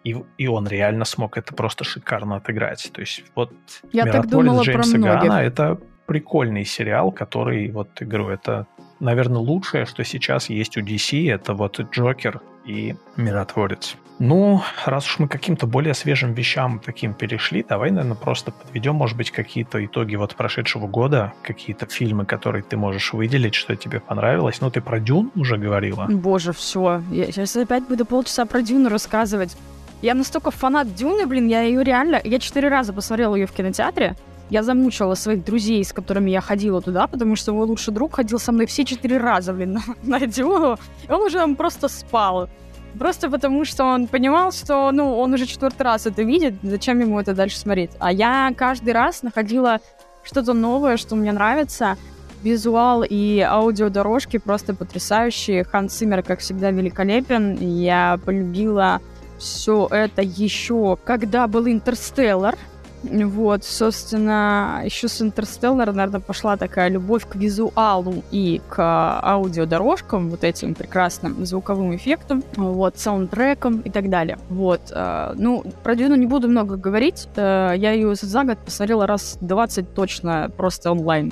[0.06, 2.90] И, и он реально смог это просто шикарно отыграть.
[2.94, 3.52] То есть вот
[3.92, 5.22] Я так думала Джеймса про многих.
[5.24, 8.66] Гана это прикольный сериал, который, вот игру, это
[9.00, 13.96] наверное, лучшее, что сейчас есть у DC, это вот Джокер и Миротворец.
[14.20, 19.16] Ну, раз уж мы каким-то более свежим вещам таким перешли, давай, наверное, просто подведем, может
[19.16, 24.60] быть, какие-то итоги вот прошедшего года, какие-то фильмы, которые ты можешь выделить, что тебе понравилось.
[24.60, 26.08] Ну, ты про Дюн уже говорила.
[26.10, 27.04] Боже, все.
[27.12, 29.56] Я сейчас опять буду полчаса про Дюну рассказывать.
[30.02, 32.20] Я настолько фанат Дюны, блин, я ее реально...
[32.24, 34.16] Я четыре раза посмотрела ее в кинотеатре.
[34.50, 38.40] Я замучила своих друзей, с которыми я ходила туда, потому что мой лучший друг ходил
[38.40, 39.74] со мной все четыре раза, блин,
[40.04, 40.78] на, на Дюну,
[41.08, 42.50] и он уже там просто спал.
[42.98, 47.20] Просто потому, что он понимал, что, ну, он уже четвертый раз это видит, зачем ему
[47.20, 47.92] это дальше смотреть.
[48.00, 49.80] А я каждый раз находила
[50.24, 51.98] что-то новое, что мне нравится.
[52.44, 55.64] Визуал и аудиодорожки просто потрясающие.
[55.64, 57.58] Хан Циммер, как всегда, великолепен.
[57.60, 59.02] Я полюбила
[59.38, 62.58] все это еще, когда был Интерстеллар.
[63.04, 68.80] Вот, собственно, еще с Интерстеллар, наверное, пошла такая любовь к визуалу и к
[69.24, 74.38] аудиодорожкам, вот этим прекрасным звуковым эффектам, вот, саундтрекам и так далее.
[74.50, 79.06] Вот, э, ну, про Дюну не буду много говорить, э, я ее за год посмотрела
[79.06, 81.32] раз 20 точно просто онлайн.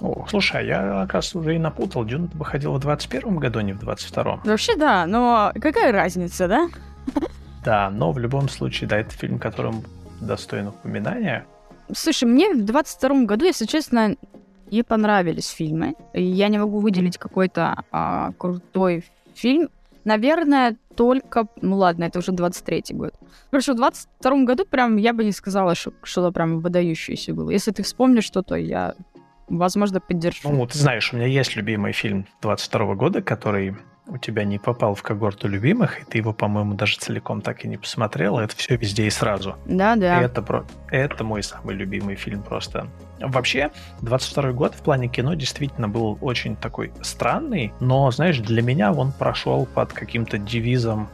[0.00, 2.04] О, слушай, а я, оказывается, уже и напутал.
[2.04, 4.42] Дюна выходила в 21 году, а не в 22-м.
[4.44, 6.68] Вообще, да, но какая разница, да?
[7.64, 9.82] Да, но в любом случае, да, это фильм, которым
[10.20, 11.46] достоин упоминания.
[11.92, 14.16] Слушай, мне в 22 году, если честно,
[14.70, 15.94] не понравились фильмы.
[16.12, 19.04] Я не могу выделить какой-то а, крутой
[19.34, 19.68] фильм.
[20.04, 21.46] Наверное, только...
[21.60, 23.14] Ну ладно, это уже 23-й год.
[23.50, 27.50] Короче, в 22 году прям я бы не сказала, что что-то прям выдающееся было.
[27.50, 28.94] Если ты вспомнишь что-то, я,
[29.48, 30.50] возможно, поддержу.
[30.50, 33.76] Ну, ты знаешь, у меня есть любимый фильм 22 года, который
[34.06, 37.68] у тебя не попал в когорту любимых, и ты его, по-моему, даже целиком так и
[37.68, 38.40] не посмотрела.
[38.40, 39.56] Это все везде и сразу.
[39.64, 40.20] Да, да.
[40.20, 40.64] это, про...
[40.90, 42.88] это мой самый любимый фильм просто.
[43.20, 43.70] Вообще,
[44.02, 49.12] 22 год в плане кино действительно был очень такой странный, но, знаешь, для меня он
[49.12, 51.08] прошел под каким-то девизом,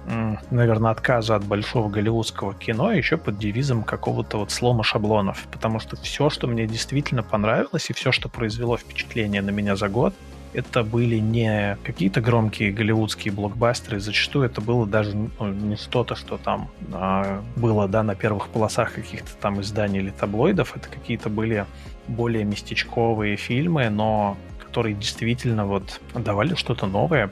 [0.50, 5.96] наверное, отказа от большого голливудского кино, еще под девизом какого-то вот слома шаблонов, потому что
[5.96, 10.14] все, что мне действительно понравилось, и все, что произвело впечатление на меня за год,
[10.52, 16.38] это были не какие-то громкие голливудские блокбастеры, зачастую это было даже ну, не что-то, что
[16.38, 21.66] там а, было да, на первых полосах каких-то там изданий или таблоидов, это какие-то были
[22.08, 27.28] более местечковые фильмы, но которые действительно вот давали что-то новое,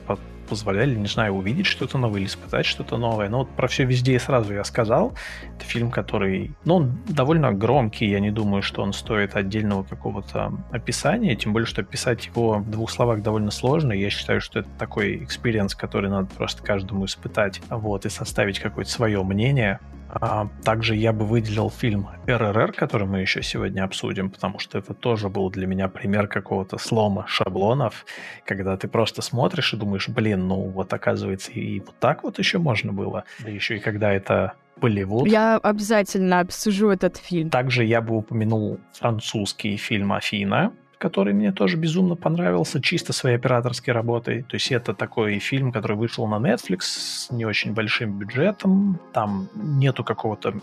[0.49, 3.29] позволяли, не знаю, увидеть что-то новое или испытать что-то новое.
[3.29, 5.13] Но вот про все везде и сразу я сказал.
[5.55, 8.07] Это фильм, который, ну, он довольно громкий.
[8.09, 11.35] Я не думаю, что он стоит отдельного какого-то описания.
[11.35, 13.93] Тем более, что описать его в двух словах довольно сложно.
[13.93, 17.61] Я считаю, что это такой experience, который надо просто каждому испытать.
[17.69, 19.79] Вот, и составить какое-то свое мнение.
[20.09, 24.93] А, также я бы выделил фильм RRR, который мы еще сегодня обсудим, потому что это
[24.93, 28.05] тоже был для меня пример какого-то слома шаблонов,
[28.45, 32.57] когда ты просто смотришь и думаешь, блин, ну вот оказывается и вот так вот еще
[32.57, 33.23] можно было.
[33.39, 35.27] Да еще и когда это Болливуд.
[35.27, 37.49] Я обязательно обсужу этот фильм.
[37.49, 43.93] Также я бы упомянул французский фильм «Афина», который мне тоже безумно понравился, чисто своей операторской
[43.93, 44.43] работой.
[44.43, 48.99] То есть это такой фильм, который вышел на Netflix с не очень большим бюджетом.
[49.13, 50.53] Там нету какого-то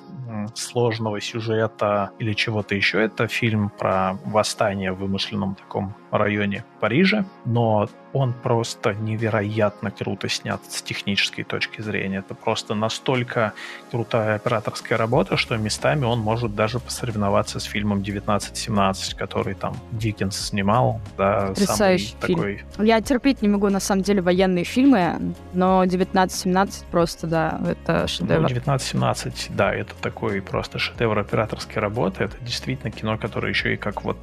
[0.55, 3.03] сложного сюжета или чего-то еще.
[3.03, 10.61] Это фильм про восстание в вымышленном таком районе Парижа, но он просто невероятно круто снят
[10.69, 12.19] с технической точки зрения.
[12.19, 13.53] Это просто настолько
[13.91, 20.49] крутая операторская работа, что местами он может даже посоревноваться с фильмом 1917, который там Диккенс
[20.49, 21.01] снимал.
[21.19, 22.59] Да, Потрясающий самый фильм.
[22.69, 22.87] такой...
[22.87, 28.41] Я терпеть не могу, на самом деле, военные фильмы, но 1917 просто, да, это шедевр.
[28.41, 32.25] Ну, 1917, да, это такой просто шедевр операторской работы.
[32.25, 34.17] Это действительно кино, которое еще и как вот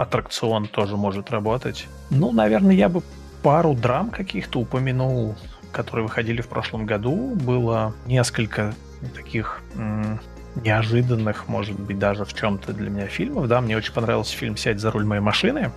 [0.00, 1.86] аттракцион тоже может работать.
[2.10, 3.02] Ну, наверное, я бы
[3.42, 5.34] пару драм каких-то упомянул,
[5.72, 7.34] которые выходили в прошлом году.
[7.34, 8.74] Было несколько
[9.14, 9.62] таких
[10.56, 13.48] неожиданных, может быть, даже в чем-то для меня фильмов.
[13.48, 15.70] Да, мне очень понравился фильм «Сядь за руль моей машины».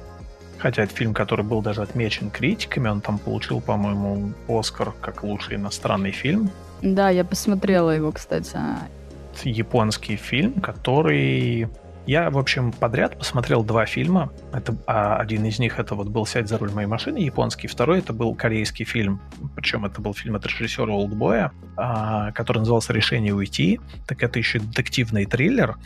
[0.58, 2.88] Хотя это фильм, который был даже отмечен критиками.
[2.88, 6.50] Он там получил, по-моему, Оскар как лучший иностранный фильм.
[6.82, 8.58] Да, я посмотрела его, кстати.
[9.44, 11.68] Японский фильм, который
[12.06, 14.32] я, в общем, подряд посмотрел два фильма.
[14.52, 17.68] Это, а один из них это вот был «Сядь за руль моей машины», японский.
[17.68, 19.22] Второй это был корейский фильм.
[19.56, 23.80] Причем это был фильм от режиссера Олдбоя, а, который назывался «Решение уйти».
[24.06, 25.78] Так это еще детективный триллер.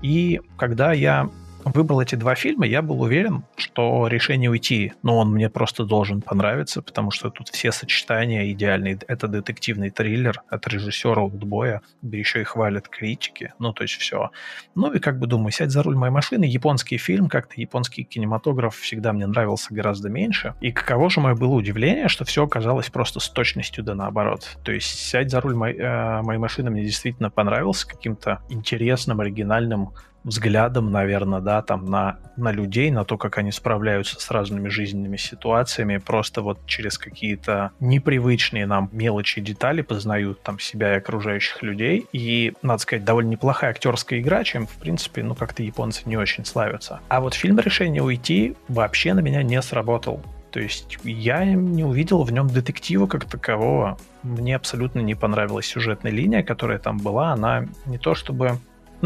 [0.00, 1.28] И когда я
[1.64, 6.20] выбрал эти два фильма, я был уверен, что решение уйти, но он мне просто должен
[6.20, 8.98] понравиться, потому что тут все сочетания идеальные.
[9.08, 14.30] Это детективный триллер от режиссера Удбоя, еще и хвалят критики, ну, то есть все.
[14.74, 18.76] Ну и как бы думаю, сядь за руль моей машины, японский фильм, как-то японский кинематограф
[18.76, 20.54] всегда мне нравился гораздо меньше.
[20.60, 24.58] И каково же мое было удивление, что все оказалось просто с точностью да наоборот.
[24.64, 29.90] То есть сядь за руль моей, э, моей машины мне действительно понравился каким-то интересным, оригинальным
[30.24, 35.16] взглядом, наверное, да, там на, на людей, на то, как они справляются с разными жизненными
[35.16, 41.62] ситуациями, просто вот через какие-то непривычные нам мелочи и детали познают там себя и окружающих
[41.62, 42.06] людей.
[42.12, 46.44] И, надо сказать, довольно неплохая актерская игра, чем, в принципе, ну, как-то японцы не очень
[46.44, 47.00] славятся.
[47.08, 50.22] А вот фильм «Решение уйти» вообще на меня не сработал.
[50.50, 53.98] То есть я не увидел в нем детектива как такового.
[54.22, 57.32] Мне абсолютно не понравилась сюжетная линия, которая там была.
[57.32, 58.58] Она не то чтобы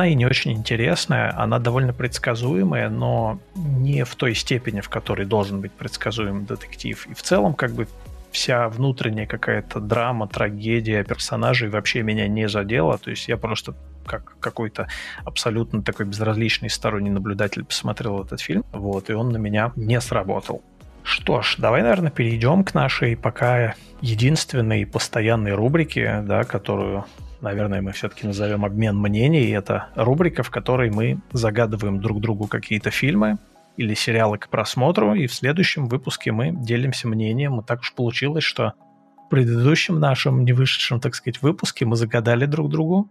[0.06, 5.60] и не очень интересная, она довольно предсказуемая, но не в той степени, в которой должен
[5.60, 7.06] быть предсказуем детектив.
[7.06, 7.86] И в целом, как бы
[8.30, 12.98] вся внутренняя какая-то драма, трагедия персонажей вообще меня не задела.
[12.98, 13.74] То есть я просто
[14.06, 14.88] как какой-то
[15.24, 20.62] абсолютно такой безразличный сторонний наблюдатель посмотрел этот фильм, вот, и он на меня не сработал.
[21.02, 27.04] Что ж, давай, наверное, перейдем к нашей пока единственной постоянной рубрике, да, которую
[27.40, 29.48] наверное, мы все-таки назовем обмен мнений.
[29.50, 33.38] Это рубрика, в которой мы загадываем друг другу какие-то фильмы
[33.76, 37.60] или сериалы к просмотру, и в следующем выпуске мы делимся мнением.
[37.60, 38.74] И так уж получилось, что
[39.26, 43.08] в предыдущем нашем не вышедшем, так сказать, выпуске мы загадали друг другу.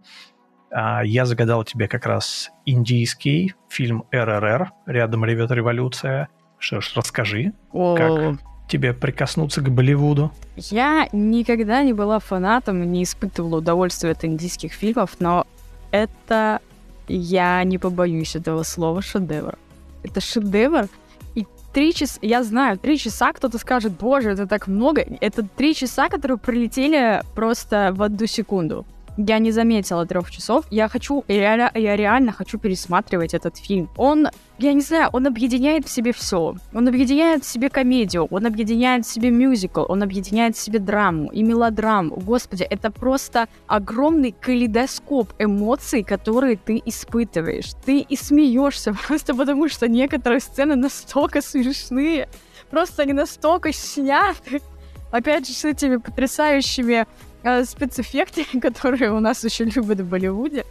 [0.70, 6.28] А я загадал тебе как раз индийский фильм «РРР», «Рядом ревет революция».
[6.58, 10.30] Что ж, расскажи, О, как тебе прикоснуться к Болливуду?
[10.56, 15.46] Я никогда не была фанатом, не испытывала удовольствия от индийских фильмов, но
[15.90, 16.60] это,
[17.08, 19.58] я не побоюсь этого слова, шедевр.
[20.02, 20.88] Это шедевр,
[21.34, 25.04] и три часа, я знаю, три часа кто-то скажет, боже, это так много.
[25.20, 28.86] Это три часа, которые пролетели просто в одну секунду
[29.18, 30.64] я не заметила трех часов.
[30.70, 33.88] Я хочу, я, я реально хочу пересматривать этот фильм.
[33.96, 36.54] Он, я не знаю, он объединяет в себе все.
[36.72, 41.30] Он объединяет в себе комедию, он объединяет в себе мюзикл, он объединяет в себе драму
[41.32, 42.16] и мелодраму.
[42.16, 47.72] Господи, это просто огромный калейдоскоп эмоций, которые ты испытываешь.
[47.84, 52.28] Ты и смеешься просто потому, что некоторые сцены настолько смешные,
[52.70, 54.62] просто они настолько сняты.
[55.10, 57.06] Опять же, с этими потрясающими
[57.42, 57.64] э,
[58.60, 60.64] которые у нас очень любят в Болливуде.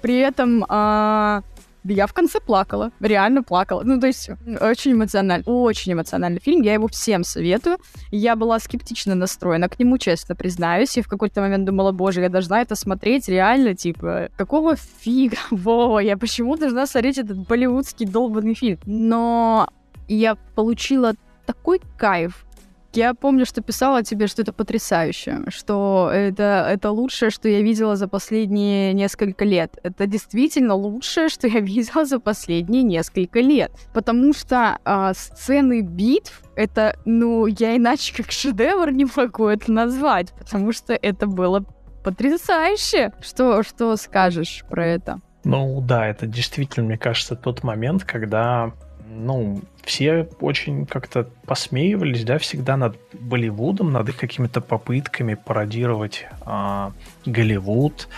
[0.00, 1.42] При этом э,
[1.84, 3.82] я в конце плакала, реально плакала.
[3.84, 6.62] Ну, то есть, очень эмоциональный, очень эмоциональный фильм.
[6.62, 7.78] Я его всем советую.
[8.10, 10.96] Я была скептично настроена к нему, честно признаюсь.
[10.96, 15.98] И в какой-то момент думала, боже, я должна это смотреть реально, типа, какого фига, Вова,
[15.98, 18.78] я почему должна смотреть этот болливудский долбанный фильм?
[18.86, 19.68] Но
[20.08, 21.14] я получила
[21.46, 22.44] такой кайф
[22.94, 27.96] я помню, что писала тебе, что это потрясающе, что это, это лучшее, что я видела
[27.96, 29.78] за последние несколько лет.
[29.82, 33.72] Это действительно лучшее, что я видела за последние несколько лет.
[33.92, 40.32] Потому что а, сцены битв, это, ну, я иначе как шедевр не могу это назвать,
[40.32, 41.64] потому что это было
[42.04, 43.12] потрясающе.
[43.20, 45.20] Что, что скажешь про это?
[45.44, 48.72] Ну да, это действительно, мне кажется, тот момент, когда
[49.14, 56.92] ну, все очень как-то посмеивались, да, всегда над Болливудом, над их какими-то попытками пародировать а,
[57.26, 58.08] Голливуд.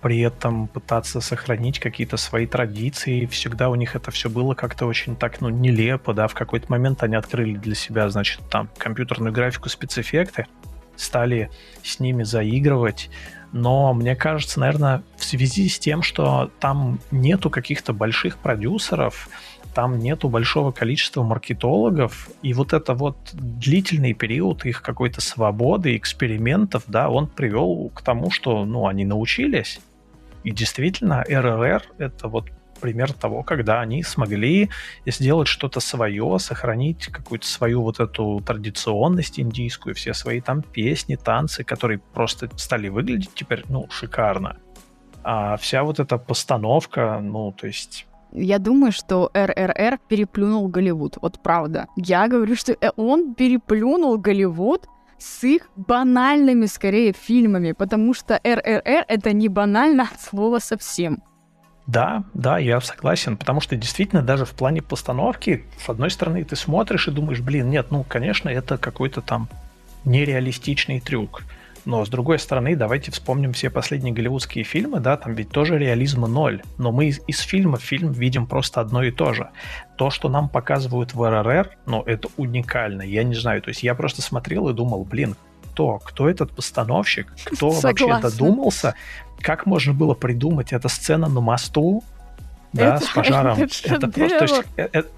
[0.00, 3.26] при этом пытаться сохранить какие-то свои традиции.
[3.26, 6.28] Всегда у них это все было как-то очень так, ну, нелепо, да.
[6.28, 10.46] В какой-то момент они открыли для себя, значит, там, компьютерную графику, спецэффекты,
[10.96, 11.50] стали
[11.82, 13.10] с ними заигрывать.
[13.52, 19.28] Но мне кажется, наверное, в связи с тем, что там нету каких-то больших продюсеров,
[19.74, 26.84] там нету большого количества маркетологов, и вот это вот длительный период их какой-то свободы, экспериментов,
[26.86, 29.80] да, он привел к тому, что, ну, они научились.
[30.44, 32.50] И действительно, РРР— это вот
[32.80, 34.68] пример того, когда они смогли
[35.06, 41.62] сделать что-то свое, сохранить какую-то свою вот эту традиционность индийскую, все свои там песни, танцы,
[41.62, 44.56] которые просто стали выглядеть теперь, ну, шикарно.
[45.22, 51.18] А вся вот эта постановка, ну, то есть я думаю, что РРР переплюнул Голливуд.
[51.20, 51.86] Вот правда.
[51.96, 54.86] Я говорю, что э, он переплюнул Голливуд
[55.18, 61.22] с их банальными, скорее, фильмами, потому что РРР— это не банально от слова совсем.
[61.86, 66.56] Да, да, я согласен, потому что действительно даже в плане постановки, с одной стороны, ты
[66.56, 69.48] смотришь и думаешь, блин, нет, ну, конечно, это какой-то там
[70.04, 71.42] нереалистичный трюк.
[71.84, 76.28] Но, с другой стороны, давайте вспомним все последние голливудские фильмы, да, там ведь тоже реализма
[76.28, 76.62] ноль.
[76.78, 79.50] Но мы из, из фильма в фильм видим просто одно и то же.
[79.96, 83.02] То, что нам показывают в РРР, ну, это уникально.
[83.02, 85.36] Я не знаю, то есть я просто смотрел и думал, блин,
[85.72, 85.98] кто?
[85.98, 87.32] Кто этот постановщик?
[87.46, 88.94] Кто вообще додумался?
[89.40, 92.04] Как можно было придумать эта сцена на мосту,
[92.72, 93.58] да, это, с пожаром?
[93.58, 95.08] Это, это просто, то есть, это,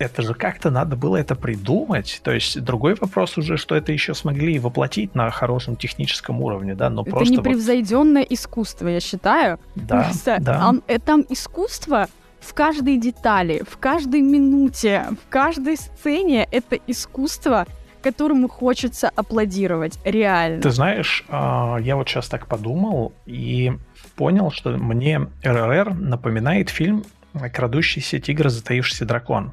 [0.00, 2.20] это же как-то надо было это придумать.
[2.24, 6.88] То есть другой вопрос уже, что это еще смогли воплотить на хорошем техническом уровне, да,
[6.88, 7.34] но это просто...
[7.34, 8.32] Это непревзойденное вот...
[8.32, 9.60] искусство, я считаю.
[9.74, 10.68] Да, просто да.
[10.68, 12.08] Он, э, там искусство
[12.40, 17.66] в каждой детали, в каждой минуте, в каждой сцене это искусство,
[18.02, 20.62] которому хочется аплодировать, реально.
[20.62, 23.72] Ты знаешь, а, я вот сейчас так подумал и
[24.16, 27.04] понял, что мне РРР напоминает фильм
[27.52, 29.52] «Крадущийся тигр, затаившийся дракон»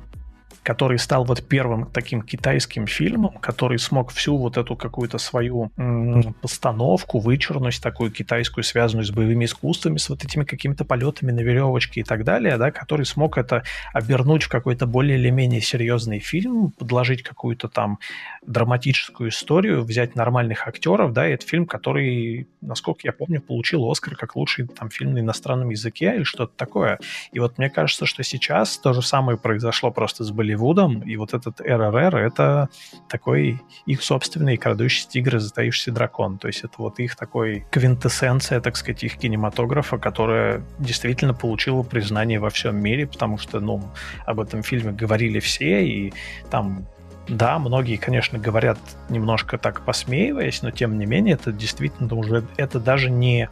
[0.68, 6.34] который стал вот первым таким китайским фильмом, который смог всю вот эту какую-то свою м-
[6.42, 12.02] постановку, вычурность такую китайскую, связанную с боевыми искусствами, с вот этими какими-то полетами на веревочке
[12.02, 13.64] и так далее, да, который смог это
[13.94, 18.00] обернуть в какой-то более или менее серьезный фильм, подложить какую-то там
[18.48, 24.16] драматическую историю, взять нормальных актеров, да, и это фильм, который, насколько я помню, получил Оскар
[24.16, 26.98] как лучший там фильм на иностранном языке или что-то такое.
[27.34, 31.34] И вот мне кажется, что сейчас то же самое произошло просто с Болливудом, и вот
[31.34, 32.70] этот РРР— это
[33.10, 36.38] такой их собственный крадущий тигр и затаившийся дракон.
[36.38, 42.40] То есть это вот их такой квинтэссенция, так сказать, их кинематографа, которая действительно получила признание
[42.40, 43.84] во всем мире, потому что, ну,
[44.26, 46.14] об этом фильме говорили все, и
[46.50, 46.88] там
[47.28, 48.78] да, многие, конечно, говорят
[49.10, 53.50] немножко так посмеиваясь, но тем не менее это действительно уже, это даже не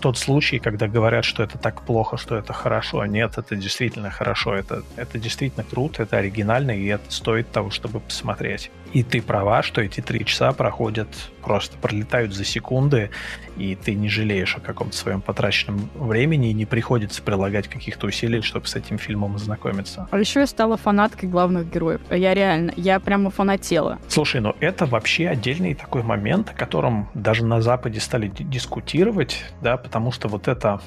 [0.00, 3.04] тот случай, когда говорят, что это так плохо, что это хорошо.
[3.04, 8.00] Нет, это действительно хорошо, это, это действительно круто, это оригинально, и это стоит того, чтобы
[8.00, 8.70] посмотреть.
[8.92, 11.08] И ты права, что эти три часа проходят,
[11.42, 13.10] просто пролетают за секунды,
[13.56, 18.42] и ты не жалеешь о каком-то своем потраченном времени, и не приходится прилагать каких-то усилий,
[18.42, 20.08] чтобы с этим фильмом ознакомиться.
[20.10, 22.00] А еще я стала фанаткой главных героев.
[22.10, 23.98] Я реально, я прямо фанатела.
[24.08, 29.76] Слушай, ну это вообще отдельный такой момент, о котором даже на Западе стали дискутировать, да,
[29.76, 30.80] потому что вот это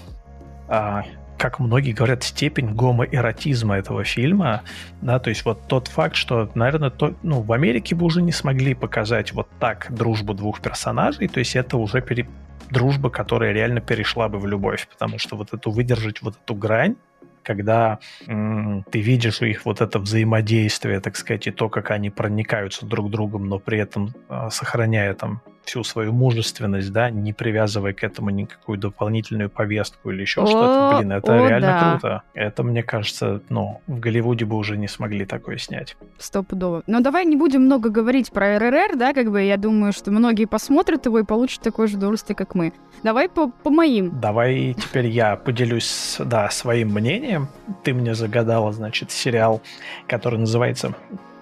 [0.67, 1.03] а,
[1.43, 4.61] как многие говорят, степень гомоэротизма этого фильма,
[5.01, 8.31] да, то есть вот тот факт, что, наверное, то, ну, в Америке бы уже не
[8.31, 12.29] смогли показать вот так дружбу двух персонажей, то есть это уже пере...
[12.69, 16.95] дружба, которая реально перешла бы в любовь, потому что вот эту выдержать вот эту грань,
[17.43, 22.85] когда м- ты видишь их вот это взаимодействие, так сказать, и то, как они проникаются
[22.85, 28.03] друг другом, но при этом э, сохраняя там всю свою мужественность, да, не привязывая к
[28.03, 30.97] этому никакую дополнительную повестку или еще что-то.
[30.97, 31.91] Блин, это о, реально да.
[31.91, 32.23] круто.
[32.33, 35.95] Это, мне кажется, ну, в Голливуде бы уже не смогли такое снять.
[36.17, 36.83] Стопудово.
[36.87, 40.45] Но давай не будем много говорить про РРР, да, как бы я думаю, что многие
[40.45, 42.73] посмотрят его и получат такое же удовольствие, как мы.
[43.03, 44.19] Давай по, по моим.
[44.19, 47.47] Давай теперь я поделюсь, да, своим мнением.
[47.83, 49.61] Ты мне загадала, значит, сериал,
[50.07, 50.93] который называется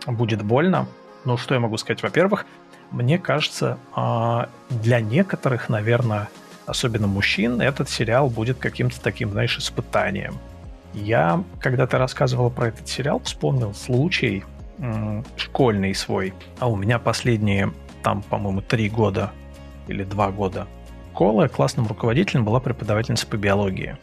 [0.07, 0.87] «Будет больно».
[1.23, 2.01] Ну, что я могу сказать?
[2.01, 2.47] Во-первых,
[2.91, 6.29] мне кажется, а, для некоторых, наверное,
[6.65, 10.37] особенно мужчин, этот сериал будет каким-то таким, знаешь, испытанием.
[10.93, 14.43] Я, когда ты рассказывал про этот сериал, вспомнил случай
[15.37, 16.33] школьный свой.
[16.59, 19.31] А у меня последние, там, по-моему, три года
[19.87, 20.67] или два года
[21.21, 23.95] школы классным руководителем была преподавательница по биологии.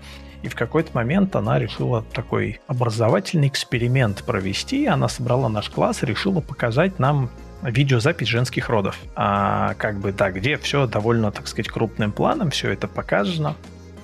[0.42, 4.86] И в какой-то момент она решила такой образовательный эксперимент провести.
[4.86, 7.28] Она собрала наш класс и решила показать нам
[7.62, 8.98] видеозапись женских родов.
[9.14, 13.56] А, как бы, да, где все довольно, так сказать, крупным планом, все это показано.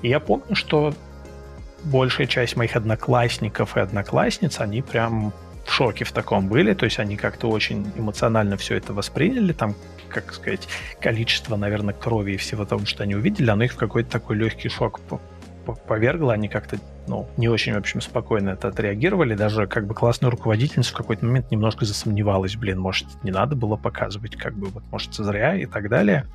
[0.02, 0.94] И я помню, что
[1.84, 5.32] большая часть моих одноклассников и одноклассниц, они прям
[5.64, 9.74] в шоке в таком были, то есть они как-то очень эмоционально все это восприняли, там,
[10.08, 10.68] как сказать,
[11.00, 14.68] количество, наверное, крови и всего того, что они увидели, оно их в какой-то такой легкий
[14.68, 15.00] шок
[15.88, 19.34] повергло, они как-то ну, не очень, в общем, спокойно это отреагировали.
[19.34, 23.76] Даже как бы классная руководительница в какой-то момент немножко засомневалась, блин, может, не надо было
[23.76, 26.26] показывать, как бы, вот, может, зря и так далее.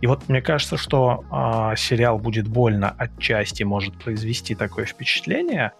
[0.00, 5.72] И вот мне кажется, что э, сериал будет больно отчасти может произвести такое впечатление,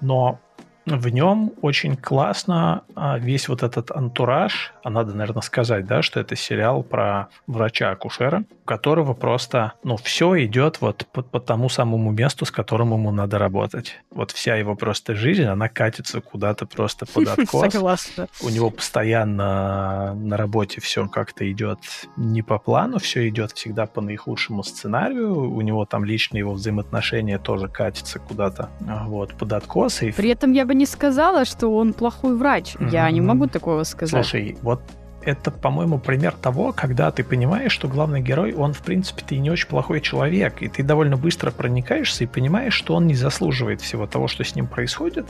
[0.00, 0.38] но
[0.86, 6.20] в нем очень классно а, весь вот этот антураж, а надо, наверное, сказать, да, что
[6.20, 12.10] это сериал про врача-акушера, у которого просто, ну, все идет вот по, по тому самому
[12.10, 14.00] месту, с которым ему надо работать.
[14.10, 17.72] Вот вся его просто жизнь, она катится куда-то просто под откос.
[17.72, 18.28] Согласна.
[18.42, 21.78] У него постоянно на работе все как-то идет
[22.16, 25.50] не по плану, все идет всегда по наихудшему сценарию.
[25.50, 30.02] У него там личные его взаимоотношения тоже катятся куда-то вот под откос.
[30.02, 30.12] И...
[30.12, 32.76] При этом я бы не сказала, что он плохой врач.
[32.76, 32.90] Mm-hmm.
[32.90, 34.24] Я не могу такого сказать.
[34.24, 34.80] Слушай, вот
[35.24, 39.50] это, по-моему, пример того, когда ты понимаешь, что главный герой, он, в принципе, ты не
[39.50, 44.06] очень плохой человек, и ты довольно быстро проникаешься и понимаешь, что он не заслуживает всего
[44.06, 45.26] того, что с ним происходит,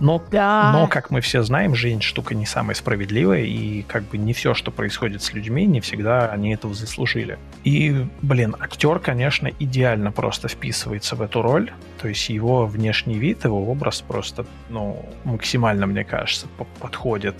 [0.00, 0.72] но, да.
[0.72, 4.54] но как мы все знаем, жизнь штука не самая справедливая, и как бы не все,
[4.54, 7.38] что происходит с людьми, не всегда они этого заслужили.
[7.64, 13.44] И, блин, актер, конечно, идеально просто вписывается в эту роль, то есть его внешний вид,
[13.44, 16.46] его образ просто, ну, максимально, мне кажется,
[16.80, 17.36] подходит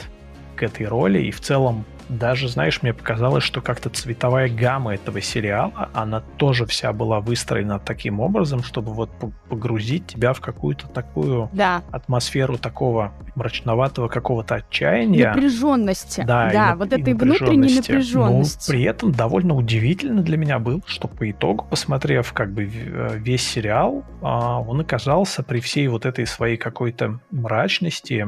[0.56, 5.20] к этой роли, и в целом даже, знаешь, мне показалось, что как-то цветовая гамма этого
[5.20, 9.10] сериала, она тоже вся была выстроена таким образом, чтобы вот
[9.48, 11.82] погрузить тебя в какую-то такую да.
[11.90, 15.28] атмосферу такого мрачноватого какого-то отчаяния.
[15.28, 16.22] Напряженности.
[16.26, 18.70] Да, да вот этой внутренней напряженности.
[18.70, 23.18] Но при этом довольно удивительно для меня было, что по итогу, посмотрев как бы э,
[23.18, 28.26] весь сериал, а, он оказался при всей вот этой своей какой-то мрачности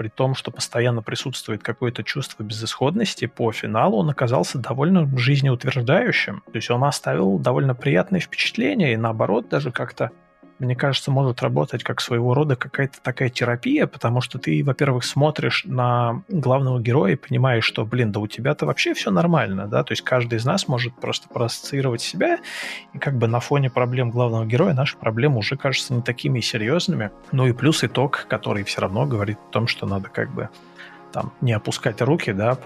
[0.00, 6.42] при том, что постоянно присутствует какое-то чувство безысходности, по финалу он оказался довольно жизнеутверждающим.
[6.46, 10.10] То есть он оставил довольно приятное впечатление, и наоборот, даже как-то
[10.60, 15.64] мне кажется, может работать как своего рода какая-то такая терапия, потому что ты, во-первых, смотришь
[15.64, 19.92] на главного героя и понимаешь, что, блин, да у тебя-то вообще все нормально, да, то
[19.92, 22.38] есть каждый из нас может просто проассоциировать себя,
[22.92, 27.10] и как бы на фоне проблем главного героя наши проблемы уже кажутся не такими серьезными.
[27.32, 30.50] Ну и плюс итог, который все равно говорит о том, что надо как бы
[31.12, 32.56] там не опускать руки, да,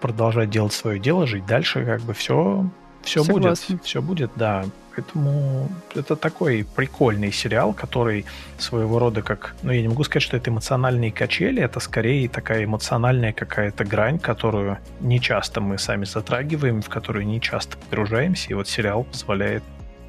[0.00, 2.66] продолжать делать свое дело, жить дальше, как бы все,
[3.02, 4.64] все будет, все будет, да.
[4.96, 8.24] Поэтому это такой прикольный сериал, который
[8.58, 9.54] своего рода как...
[9.62, 14.18] Ну, я не могу сказать, что это эмоциональные качели, это скорее такая эмоциональная какая-то грань,
[14.18, 19.62] которую не часто мы сами затрагиваем, в которую не часто погружаемся, и вот сериал позволяет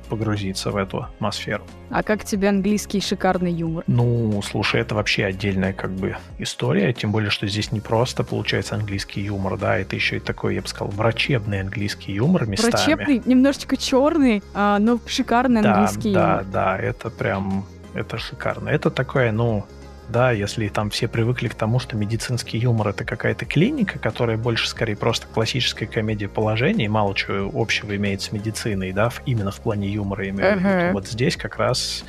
[0.06, 1.64] погрузиться в эту атмосферу.
[1.90, 3.84] А как тебе английский шикарный юмор?
[3.88, 8.76] Ну, слушай, это вообще отдельная как бы история, тем более, что здесь не просто получается
[8.76, 12.72] английский юмор, да, это еще и такой, я бы сказал, врачебный английский юмор местами.
[12.72, 16.45] Врачебный, немножечко черный, а, но шикарный да, английский да, юмор.
[16.45, 18.69] Да, да, это прям, это шикарно.
[18.69, 19.65] Это такое, ну,
[20.10, 24.68] да, если там все привыкли к тому, что медицинский юмор это какая-то клиника, которая больше
[24.68, 29.88] скорее просто классическая комедия положений, мало чего общего имеет с медициной, да, именно в плане
[29.88, 30.94] юмора имею uh-huh.
[30.94, 32.03] Вот здесь как раз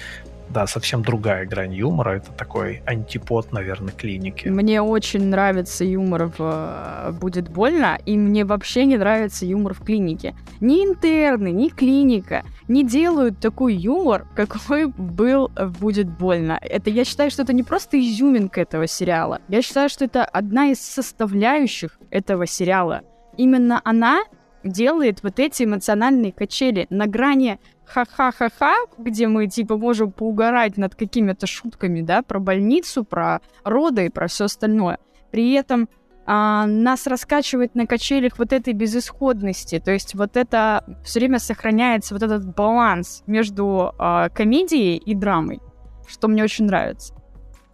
[0.48, 2.16] да, совсем другая грань юмора.
[2.16, 4.48] Это такой антипод, наверное, клиники.
[4.48, 9.84] Мне очень нравится юмор в э, «Будет больно», и мне вообще не нравится юмор в
[9.84, 10.34] клинике.
[10.60, 16.58] Ни интерны, ни клиника не делают такой юмор, какой был в «Будет больно».
[16.60, 19.40] Это, я считаю, что это не просто изюминка этого сериала.
[19.48, 23.02] Я считаю, что это одна из составляющих этого сериала.
[23.36, 24.22] Именно она
[24.64, 31.46] делает вот эти эмоциональные качели на грани ха-ха-ха-ха, где мы типа можем поугарать над какими-то
[31.46, 34.98] шутками, да, про больницу, про роды и про все остальное.
[35.30, 35.88] При этом
[36.26, 39.78] а, нас раскачивает на качелях вот этой безысходности.
[39.78, 45.60] То есть вот это все время сохраняется вот этот баланс между а, комедией и драмой,
[46.08, 47.14] что мне очень нравится.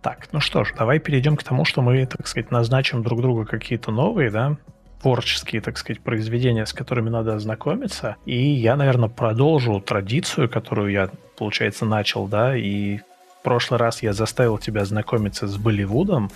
[0.02, 3.46] Так, ну что ж, давай перейдем к тому, что мы, так сказать, назначим друг другу
[3.46, 4.58] какие-то новые, да,
[5.02, 8.16] творческие, так сказать, произведения, с которыми надо ознакомиться.
[8.24, 14.12] И я, наверное, продолжу традицию, которую я, получается, начал, да, и в прошлый раз я
[14.12, 16.30] заставил тебя знакомиться с Болливудом.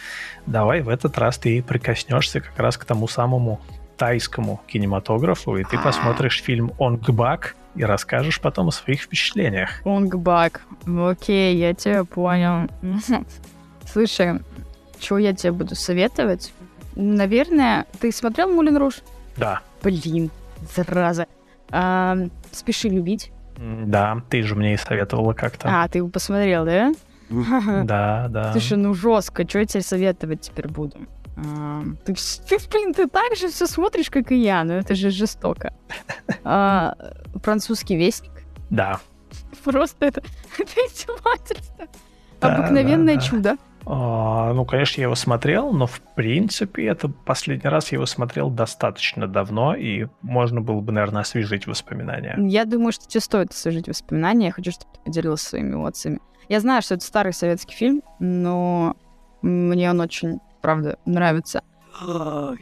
[0.47, 3.60] Давай в этот раз ты прикоснешься как раз к тому самому
[3.97, 9.82] тайскому кинематографу, и ты посмотришь фильм «Онгбак», и расскажешь потом о своих впечатлениях.
[9.84, 10.62] Онгбак.
[10.86, 12.68] Окей, я тебя понял.
[13.93, 14.40] Слушай,
[14.98, 16.52] что я тебе буду советовать?
[16.97, 18.97] Наверное, ты смотрел Мулин Руж?
[19.36, 19.60] Да.
[19.82, 20.31] Блин,
[20.74, 21.27] зараза.
[21.70, 22.16] А,
[22.51, 23.31] Спеши любить.
[23.59, 25.68] Да, ты же мне и советовала как-то.
[25.70, 26.93] А, ты его посмотрел, да?
[27.31, 28.52] Да, да.
[28.52, 30.97] Слушай, ну жестко, что я тебе советовать теперь буду?
[31.36, 35.10] А, ты, ты, блин, ты так же все смотришь, как и я, но это же
[35.10, 35.74] жестоко.
[36.44, 36.94] А,
[37.43, 38.32] французский вестник?
[38.70, 39.01] Да.
[39.64, 40.23] Просто это,
[40.59, 41.86] это издевательство.
[42.40, 43.56] Обыкновенное чудо.
[43.88, 48.50] А, ну, конечно, я его смотрел, но в принципе это последний раз я его смотрел
[48.50, 52.36] достаточно давно, и можно было бы, наверное, освежить воспоминания.
[52.36, 54.46] Я думаю, что тебе стоит освежить воспоминания.
[54.46, 56.18] Я хочу, чтобы ты поделился своими эмоциями.
[56.48, 58.96] Я знаю, что это старый советский фильм, но
[59.42, 61.62] мне он очень, правда, нравится.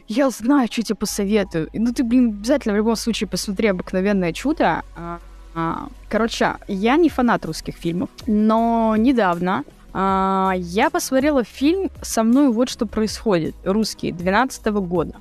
[0.07, 1.69] Я знаю, что тебе посоветую.
[1.73, 4.83] Ну, ты, блин, обязательно в любом случае посмотри «Обыкновенное чудо».
[4.95, 5.19] А,
[5.55, 9.63] а, короче, я не фанат русских фильмов, но недавно
[9.97, 15.15] а, я посмотрела фильм «Со мной вот что происходит», русский, 12 года.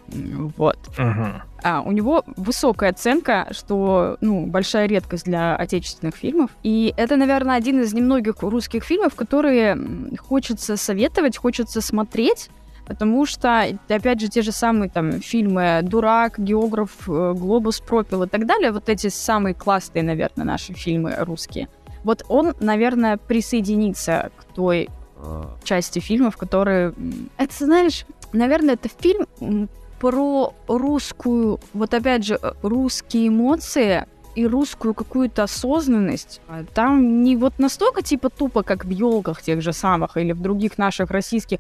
[0.56, 0.76] Вот.
[0.98, 1.26] Угу.
[1.62, 6.51] А, у него высокая оценка, что, ну, большая редкость для отечественных фильмов.
[6.64, 9.78] И это, наверное, один из немногих русских фильмов, которые
[10.18, 12.51] хочется советовать, хочется смотреть,
[12.84, 18.44] потому что, опять же, те же самые там фильмы «Дурак», «Географ», «Глобус пропил» и так
[18.44, 21.68] далее, вот эти самые классные, наверное, наши фильмы русские–
[22.05, 26.94] вот он, наверное, присоединится к той э, части фильмов, которые...
[27.36, 29.68] Это, знаешь, наверное, это фильм
[29.98, 36.40] про русскую, вот опять же, э, русские эмоции и русскую какую-то осознанность.
[36.74, 40.76] Там не вот настолько типа тупо, как в елках тех же самых или в других
[40.76, 41.59] наших российских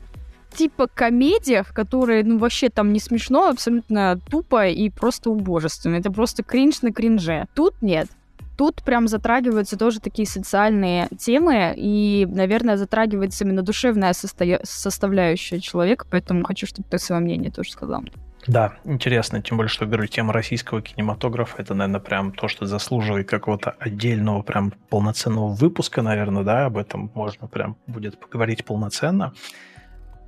[0.54, 5.96] типа комедиях, которые, ну, вообще там не смешно, абсолютно тупо и просто убожественно.
[5.96, 7.46] Это просто кринж на кринже.
[7.54, 8.08] Тут нет.
[8.56, 14.60] Тут прям затрагиваются тоже такие социальные темы, и, наверное, затрагивается именно душевная состо...
[14.62, 18.04] составляющая человека, поэтому хочу, чтобы ты свое мнение тоже сказал.
[18.46, 23.28] Да, интересно, тем более, что, говорю, тема российского кинематографа, это, наверное, прям то, что заслуживает
[23.28, 29.32] какого-то отдельного, прям полноценного выпуска, наверное, да, об этом можно прям будет поговорить полноценно.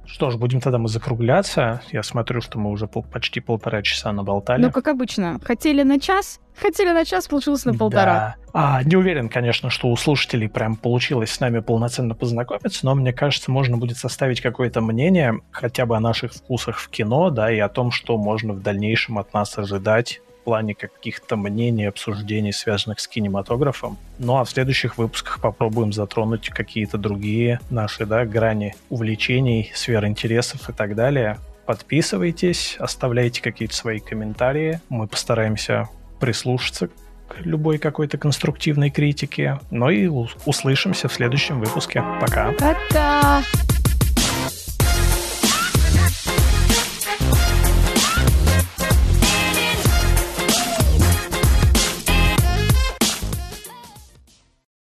[0.07, 1.83] Что ж, будем тогда мы закругляться.
[1.93, 4.62] Я смотрю, что мы уже пол, почти полтора часа наболтали.
[4.62, 5.41] Ну, как обычно.
[5.43, 8.15] Хотели на час, хотели на час, получилось на полтора.
[8.15, 8.37] Да.
[8.53, 13.12] А, не уверен, конечно, что у слушателей прям получилось с нами полноценно познакомиться, но мне
[13.12, 17.59] кажется, можно будет составить какое-то мнение хотя бы о наших вкусах в кино, да, и
[17.59, 23.09] о том, что можно в дальнейшем от нас ожидать плане каких-то мнений, обсуждений, связанных с
[23.09, 23.98] кинематографом.
[24.20, 30.70] Ну а в следующих выпусках попробуем затронуть какие-то другие наши да, грани увлечений, сфер интересов
[30.70, 31.39] и так далее.
[31.66, 34.81] Подписывайтесь, оставляйте какие-то свои комментарии.
[34.89, 35.89] Мы постараемся
[36.20, 36.90] прислушаться
[37.27, 39.59] к любой какой-то конструктивной критике.
[39.73, 42.05] Ну и услышимся в следующем выпуске.
[42.20, 42.52] Пока.
[42.52, 43.43] Пока.